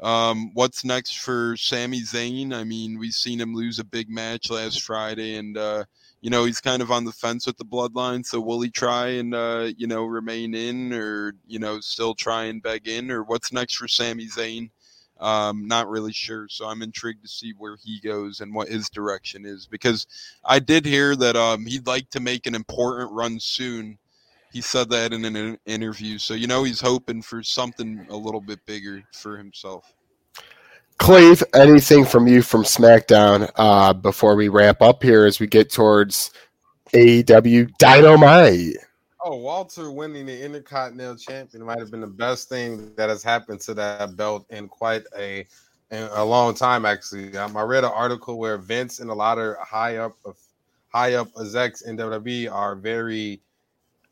[0.01, 2.53] um, what's next for Sami Zayn.
[2.53, 5.85] I mean, we've seen him lose a big match last Friday, and uh,
[6.21, 9.09] you know he's kind of on the fence with the bloodline so will he try
[9.09, 13.11] and uh, you know remain in or you know still try and beg in?
[13.11, 14.71] Or what's next for Sami Zayn?
[15.21, 18.89] Um, not really sure so I'm intrigued to see where he goes and what his
[18.89, 20.07] direction is because
[20.45, 23.99] I did hear that um, he'd like to make an important run soon.
[24.53, 28.41] He said that in an interview so you know he's hoping for something a little
[28.41, 29.93] bit bigger for himself
[30.99, 35.71] Cleve, anything from you from SmackDown uh, before we wrap up here as we get
[35.71, 36.33] towards
[36.93, 38.77] AEW Dynamite?
[39.25, 43.61] Oh, Walter winning the Intercontinental Champion might have been the best thing that has happened
[43.61, 45.47] to that belt in quite a
[45.91, 46.85] in a long time.
[46.85, 50.17] Actually, um, I read an article where Vince and a lot of high up
[50.89, 53.41] high up execs in WWE are very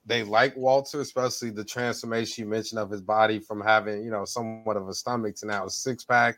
[0.07, 4.25] they like Walter, especially the transformation you mentioned of his body from having you know
[4.25, 6.37] somewhat of a stomach to now a six pack.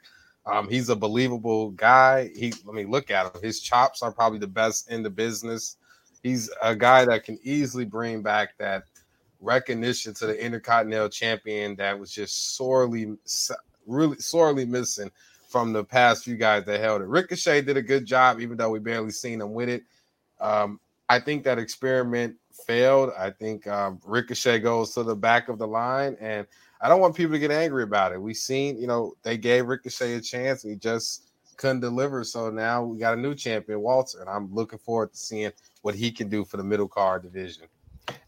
[0.50, 2.30] Um, he's a believable guy.
[2.34, 3.42] He, I mean, look at him.
[3.42, 5.76] His chops are probably the best in the business.
[6.22, 8.84] He's a guy that can easily bring back that
[9.40, 13.16] recognition to the Intercontinental Champion that was just sorely,
[13.86, 15.10] really sorely missing
[15.48, 17.08] from the past few guys that held it.
[17.08, 19.82] Ricochet did a good job, even though we barely seen him with it.
[20.40, 22.36] Um, I think that experiment
[22.66, 23.10] failed.
[23.18, 26.46] I think um, Ricochet goes to the back of the line, and
[26.80, 28.22] I don't want people to get angry about it.
[28.22, 32.24] We seen, you know, they gave Ricochet a chance and he just couldn't deliver.
[32.24, 35.52] So now we got a new champion, Walter, and I'm looking forward to seeing
[35.82, 37.64] what he can do for the middle card division.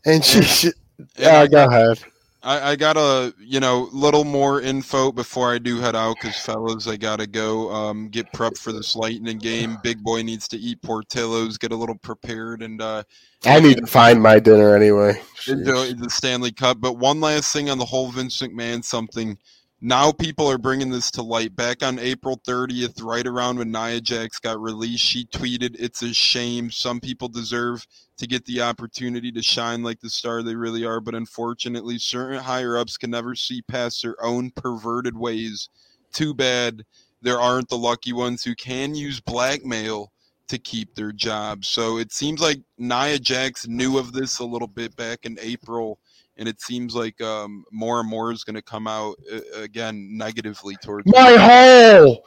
[0.05, 0.71] And she,
[1.17, 2.01] yeah, uh, go ahead.
[2.43, 6.37] I, I got a you know little more info before I do head out because
[6.39, 9.77] fellas, I gotta go um, get prepped for this lightning game.
[9.83, 13.03] Big boy needs to eat Portillo's, get a little prepared, and uh,
[13.45, 15.21] I need to find my dinner anyway.
[15.49, 16.81] Enjoy the Stanley Cup.
[16.81, 19.39] But one last thing on the whole Vince McMahon something.
[19.83, 21.57] Now people are bringing this to light.
[21.57, 26.13] Back on April 30th, right around when Nia Jax got released, she tweeted, "It's a
[26.13, 26.71] shame.
[26.71, 27.87] Some people deserve
[28.19, 31.01] to get the opportunity to shine like the star they really are.
[31.01, 35.71] But unfortunately, certain higher ups can never see past their own perverted ways.
[36.13, 36.85] Too bad
[37.23, 40.13] there aren't the lucky ones who can use blackmail
[40.49, 41.69] to keep their jobs.
[41.69, 45.99] So it seems like Nia Jax knew of this a little bit back in April,
[46.41, 50.17] and it seems like um, more and more is going to come out uh, again
[50.17, 52.27] negatively towards my hole.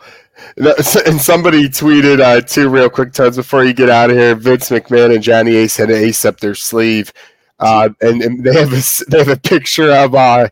[0.58, 4.36] And somebody tweeted uh, two real quick times before you get out of here.
[4.36, 7.12] Vince McMahon and Johnny Ace had an ace up their sleeve,
[7.60, 10.48] uh, and, and, they have a they have a picture of uh,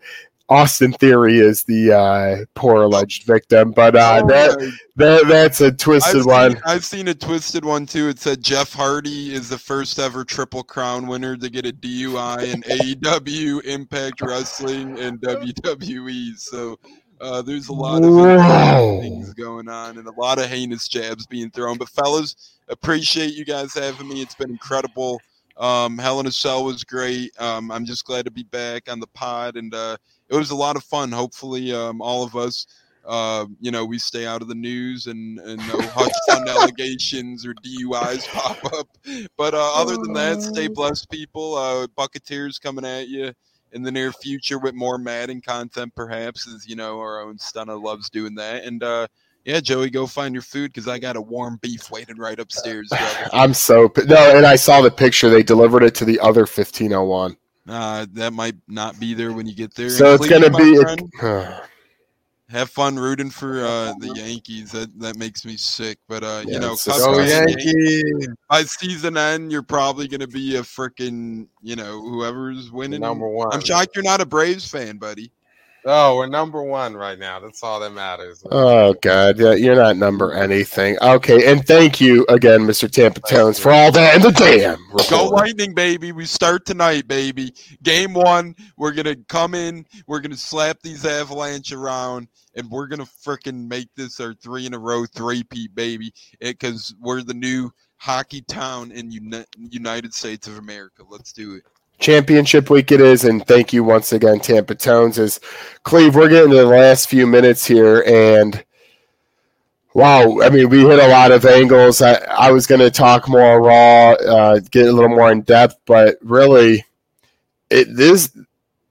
[0.51, 5.71] Austin Theory is the uh, poor alleged victim, but uh, oh, that, that that's a
[5.71, 6.51] twisted I've one.
[6.51, 8.09] Seen, I've seen a twisted one too.
[8.09, 12.53] It said Jeff Hardy is the first ever Triple Crown winner to get a DUI
[12.53, 16.37] in AEW, Impact Wrestling, and WWE.
[16.37, 16.77] So
[17.21, 21.49] uh, there's a lot of things going on and a lot of heinous jabs being
[21.51, 21.77] thrown.
[21.77, 24.21] But fellas, appreciate you guys having me.
[24.21, 25.21] It's been incredible.
[25.55, 27.31] Um, Hell in a Cell was great.
[27.39, 29.95] Um, I'm just glad to be back on the pod and uh,
[30.31, 31.11] it was a lot of fun.
[31.11, 32.65] Hopefully, um, all of us,
[33.05, 35.81] uh, you know, we stay out of the news and, and no
[36.27, 38.87] fund allegations or DUIs pop up.
[39.37, 41.55] But uh, other than that, stay blessed, people.
[41.55, 43.33] Uh, Bucketeers coming at you
[43.73, 47.81] in the near future with more Madden content, perhaps, as you know, our own Stunna
[47.81, 48.63] loves doing that.
[48.63, 49.07] And uh,
[49.45, 52.89] yeah, Joey, go find your food because I got a warm beef waiting right upstairs.
[52.89, 53.29] Brother.
[53.33, 55.29] I'm so no, and I saw the picture.
[55.29, 57.35] They delivered it to the other 1501.
[57.67, 59.89] Uh, that might not be there when you get there.
[59.89, 60.79] So it's going to be.
[62.49, 64.71] have fun rooting for uh, the Yankees.
[64.71, 65.97] That that makes me sick.
[66.07, 66.75] But uh, yeah, you know,
[67.21, 68.27] Yankees.
[68.49, 73.01] By season end, you're probably going to be a freaking you know whoever's winning.
[73.01, 73.49] Number one.
[73.53, 75.31] I'm shocked you're not a Braves fan, buddy.
[75.83, 77.39] Oh, we're number one right now.
[77.39, 78.43] That's all that matters.
[78.51, 80.97] Oh God, yeah, you're not number anything.
[81.01, 82.89] Okay, and thank you again, Mr.
[82.89, 84.79] Tampa Tones, for all that and the damn.
[84.87, 85.09] Report.
[85.09, 86.11] Go Lightning, baby!
[86.11, 87.51] We start tonight, baby.
[87.81, 93.05] Game one, we're gonna come in, we're gonna slap these Avalanche around, and we're gonna
[93.05, 98.41] freaking make this our three in a row three-peat, baby, because we're the new hockey
[98.41, 101.03] town in Uni- United States of America.
[101.09, 101.63] Let's do it
[102.01, 105.17] championship week it is, and thank you once again, Tampa Tones.
[105.17, 105.39] As
[105.83, 108.63] Cleve, we're getting to the last few minutes here, and
[109.93, 112.01] wow, I mean, we hit a lot of angles.
[112.01, 115.77] I, I was going to talk more raw, uh, get a little more in depth,
[115.85, 116.83] but really,
[117.69, 118.35] it this,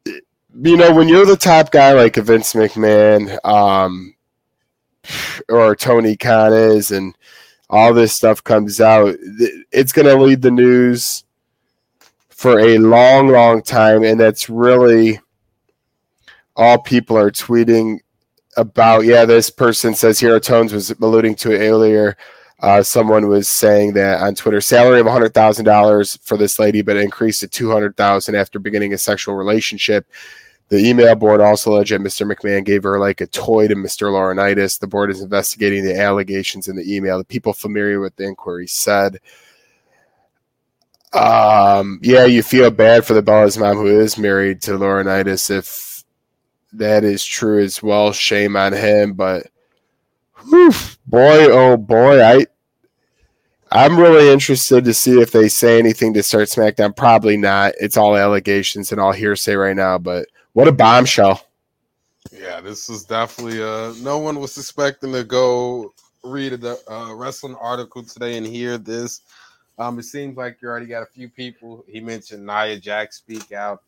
[0.06, 4.14] you know, when you're the top guy like Vince McMahon, um,
[5.48, 7.14] or Tony Khan is, and
[7.68, 9.16] all this stuff comes out,
[9.72, 11.24] it's going to lead the news
[12.40, 15.20] for a long, long time, and that's really
[16.56, 17.98] all people are tweeting
[18.56, 19.04] about.
[19.04, 22.16] Yeah, this person says Hero Tones was alluding to it earlier.
[22.60, 26.80] Uh, someone was saying that on Twitter, salary of hundred thousand dollars for this lady,
[26.80, 30.06] but increased to two hundred thousand after beginning a sexual relationship.
[30.70, 32.26] The email board also alleged that Mr.
[32.26, 34.10] McMahon gave her like a toy to Mr.
[34.10, 34.80] Laurinaitis.
[34.80, 37.18] The board is investigating the allegations in the email.
[37.18, 39.18] The people familiar with the inquiry said
[41.12, 46.04] um, yeah, you feel bad for the Bella's mom who is married to Laurinaitis if
[46.72, 48.12] that is true as well.
[48.12, 49.48] Shame on him, but
[50.48, 50.72] whew,
[51.06, 52.46] boy, oh boy, I
[53.72, 56.96] I'm really interested to see if they say anything to start SmackDown.
[56.96, 57.74] Probably not.
[57.80, 59.98] It's all allegations and all hearsay right now.
[59.98, 61.44] But what a bombshell!
[62.32, 65.92] Yeah, this is definitely uh no one was expecting to go
[66.22, 69.22] read a uh, wrestling article today and hear this.
[69.78, 71.84] Um, it seems like you already got a few people.
[71.88, 73.82] He mentioned Nia Jax speak out.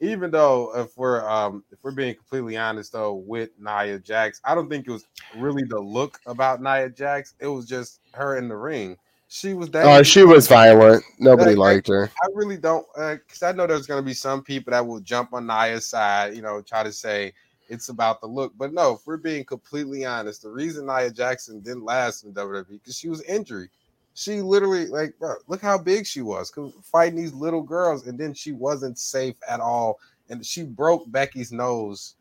[0.00, 4.54] Even though, if we're um, if we're being completely honest, though, with Nia Jax, I
[4.54, 5.06] don't think it was
[5.36, 7.34] really the look about Nia Jax.
[7.40, 8.96] It was just her in the ring.
[9.28, 9.86] She was that.
[9.86, 11.04] Oh, she was violent.
[11.18, 12.10] Nobody liked her.
[12.22, 15.00] I really don't, because uh, I know there's going to be some people that will
[15.00, 16.34] jump on Nia's side.
[16.34, 17.32] You know, try to say
[17.68, 18.52] it's about the look.
[18.56, 22.68] But no, if we're being completely honest, the reason Nia Jackson didn't last in WWE
[22.68, 23.70] because she was injured
[24.14, 26.52] she literally like bro, look how big she was
[26.82, 29.98] fighting these little girls and then she wasn't safe at all
[30.30, 32.14] and she broke becky's nose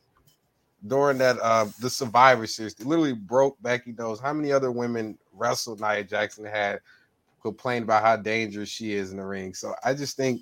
[0.87, 2.77] during that uh the survivor series.
[2.83, 4.19] Literally broke becky's nose.
[4.19, 6.79] How many other women wrestled nia jackson had
[7.41, 9.53] complained about how dangerous she is in the ring?
[9.53, 10.41] So i just think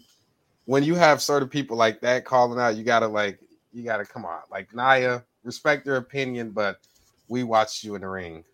[0.65, 3.39] when you have sort of people like that calling out you gotta like
[3.73, 4.39] you gotta come on.
[4.49, 6.79] Like nia respect their opinion but
[7.27, 8.45] we watched you in the ring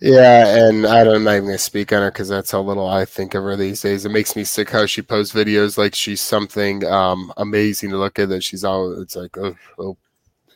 [0.00, 2.88] yeah, and I don't, I'm not even gonna speak on her because that's how little
[2.88, 4.06] I think of her these days.
[4.06, 8.18] It makes me sick how she posts videos like she's something um, amazing to look
[8.18, 8.30] at.
[8.30, 9.96] That she's all it's like oh, oh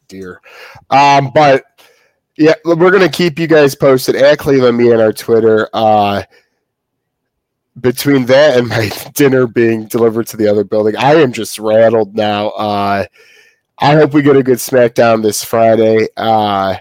[0.09, 0.41] dear.
[0.89, 1.65] Um, but
[2.39, 5.69] yeah, we're gonna keep you guys posted at Cleveland me and our Twitter.
[5.75, 6.23] Uh,
[7.81, 12.17] between that and my dinner being delivered to the other building, I am just rattled
[12.17, 12.49] now.
[12.51, 13.05] Uh,
[13.79, 16.09] I hope we get a good SmackDown this Friday.
[16.17, 16.77] Uh,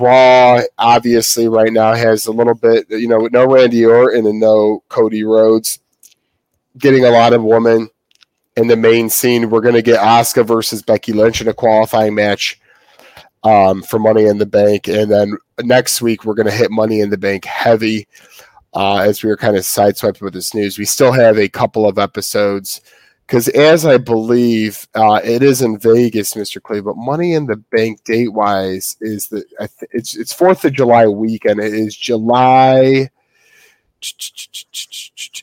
[0.00, 4.40] Raw obviously right now has a little bit, you know, with no Randy Orton and
[4.40, 5.78] no Cody Rhodes,
[6.78, 7.88] getting a lot of women
[8.56, 9.50] in the main scene.
[9.50, 12.60] We're going to get Asuka versus Becky Lynch in a qualifying match
[13.42, 17.00] um, for Money in the Bank, and then next week we're going to hit Money
[17.00, 18.06] in the Bank heavy.
[18.72, 21.86] Uh, as we were kind of sideswiped with this news, we still have a couple
[21.86, 22.80] of episodes
[23.26, 27.56] because as I believe uh, it is in Vegas, Mister Clay, but Money in the
[27.56, 31.60] Bank date wise is the th- it's it's Fourth of July weekend.
[31.60, 33.10] It is July.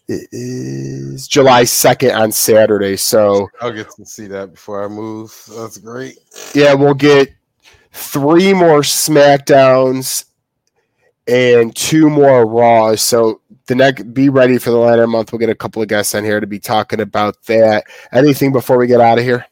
[0.07, 2.95] It is July second on Saturday.
[2.95, 5.35] So I'll get to see that before I move.
[5.57, 6.19] That's great.
[6.53, 7.29] Yeah, we'll get
[7.91, 10.25] three more Smackdowns
[11.27, 13.01] and two more Raws.
[13.01, 13.40] So
[13.71, 15.31] the next, be ready for the latter month.
[15.31, 17.85] We'll get a couple of guests on here to be talking about that.
[18.11, 19.45] Anything before we get out of here?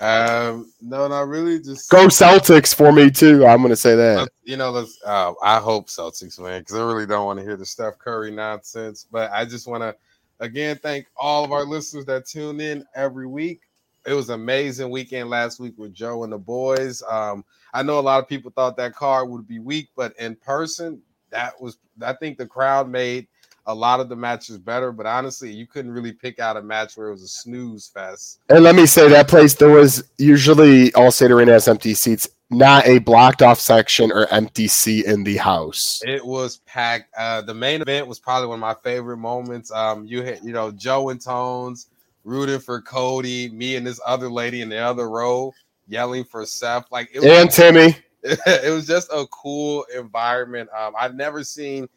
[0.00, 1.60] Um, no, not really.
[1.60, 3.46] Just go Celtics for me too.
[3.46, 4.28] I'm going to say that.
[4.42, 5.00] You know, let's.
[5.06, 8.32] Uh, I hope Celtics win because I really don't want to hear the Steph Curry
[8.32, 9.06] nonsense.
[9.10, 9.94] But I just want to
[10.40, 13.60] again thank all of our listeners that tune in every week.
[14.04, 17.00] It was amazing weekend last week with Joe and the boys.
[17.08, 20.34] Um, I know a lot of people thought that card would be weak, but in
[20.34, 21.00] person,
[21.32, 23.26] that was I think the crowd made
[23.66, 26.96] a lot of the matches better, but honestly, you couldn't really pick out a match
[26.96, 28.40] where it was a snooze fest.
[28.48, 32.86] And let me say that place there was usually Allstate Arena has empty seats, not
[32.86, 36.02] a blocked off section or empty seat in the house.
[36.04, 37.14] It was packed.
[37.16, 39.70] Uh, the main event was probably one of my favorite moments.
[39.70, 41.88] Um, you had you know Joe and Tones
[42.24, 45.52] rooting for Cody, me and this other lady in the other row
[45.88, 46.90] yelling for Seth.
[46.90, 47.96] Like it was, and Timmy.
[48.46, 50.70] It was just a cool environment.
[50.76, 51.88] Um, I've never seen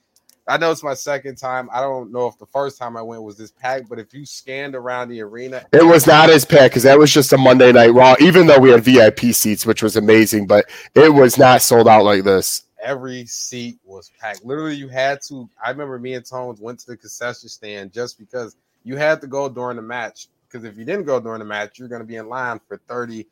[0.48, 1.70] I know it's my second time.
[1.74, 4.26] I don't know if the first time I went was this packed, but if you
[4.28, 7.72] scanned around the arena, it was not as packed because that was just a Monday
[7.72, 8.16] Night Raw.
[8.20, 12.04] Even though we had VIP seats, which was amazing, but it was not sold out
[12.04, 12.64] like this.
[12.80, 14.46] Every seat was packed.
[14.46, 15.50] Literally, you had to.
[15.64, 19.28] I remember me and Tones went to the concession stand just because you had to
[19.28, 20.28] go during the match.
[20.48, 22.78] Because if you didn't go during the match, you're going to be in line for
[22.88, 23.26] 30,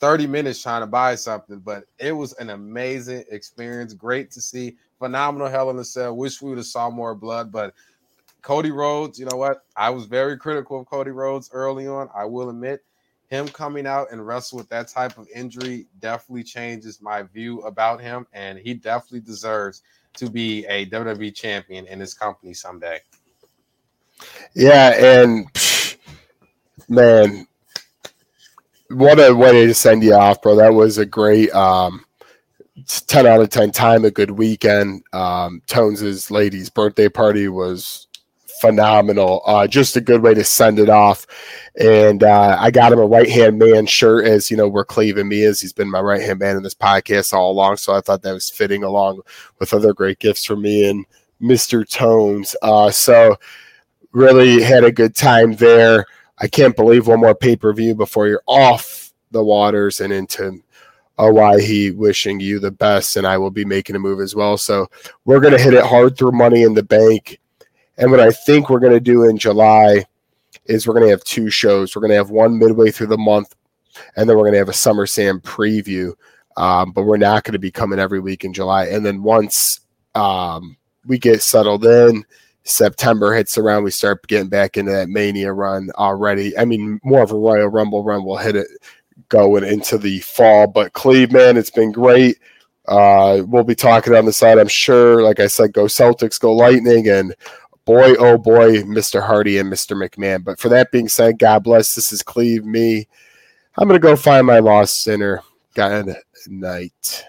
[0.00, 1.58] 30 minutes trying to buy something.
[1.60, 3.94] But it was an amazing experience.
[3.94, 6.16] Great to see phenomenal Hell in a Cell.
[6.16, 7.74] Wish we would have saw more blood, but
[8.42, 9.64] Cody Rhodes, you know what?
[9.76, 12.08] I was very critical of Cody Rhodes early on.
[12.14, 12.82] I will admit,
[13.28, 18.00] him coming out and wrestle with that type of injury definitely changes my view about
[18.00, 19.82] him, and he definitely deserves
[20.14, 22.98] to be a WWE champion in his company someday.
[24.54, 25.46] Yeah, and
[26.88, 27.46] man,
[28.90, 30.56] what a way to send you off, bro.
[30.56, 32.04] That was a great um
[32.86, 35.02] 10 out of 10 time a good weekend.
[35.12, 38.08] Um, tones's lady's birthday party was
[38.60, 39.42] phenomenal.
[39.46, 41.26] Uh, just a good way to send it off.
[41.78, 45.16] And uh, i got him a right hand man shirt as you know where cleve
[45.16, 45.60] me is.
[45.60, 48.32] He's been my right hand man in this podcast all along so i thought that
[48.32, 49.20] was fitting along
[49.58, 51.06] with other great gifts for me and
[51.40, 52.56] mr tones.
[52.62, 53.36] Uh, so
[54.12, 56.06] really had a good time there
[56.40, 60.62] i can't believe one more pay-per-view before you're off the waters and into
[61.20, 64.56] Owyhee wishing you the best, and I will be making a move as well.
[64.56, 64.88] So
[65.26, 67.38] we're going to hit it hard through money in the bank.
[67.98, 70.04] And what I think we're going to do in July
[70.64, 71.94] is we're going to have two shows.
[71.94, 73.54] We're going to have one midway through the month,
[74.16, 76.14] and then we're going to have a SummerSlam preview.
[76.56, 78.86] Um, but we're not going to be coming every week in July.
[78.86, 79.80] And then once
[80.14, 80.76] um,
[81.06, 82.24] we get settled in,
[82.70, 86.56] September hits around, we start getting back into that mania run already.
[86.56, 88.24] I mean, more of a Royal Rumble run.
[88.24, 88.68] We'll hit it
[89.28, 90.66] going into the fall.
[90.66, 92.38] But Cleveland, it's been great.
[92.86, 95.22] Uh, we'll be talking on the side, I'm sure.
[95.22, 97.34] Like I said, go Celtics, go Lightning, and
[97.84, 99.22] boy, oh boy, Mr.
[99.22, 99.96] Hardy and Mr.
[99.96, 100.44] McMahon.
[100.44, 101.94] But for that being said, God bless.
[101.94, 103.06] This is Cleve, me.
[103.78, 105.42] I'm to go find my lost sinner.
[105.74, 106.16] Good
[106.48, 107.24] night.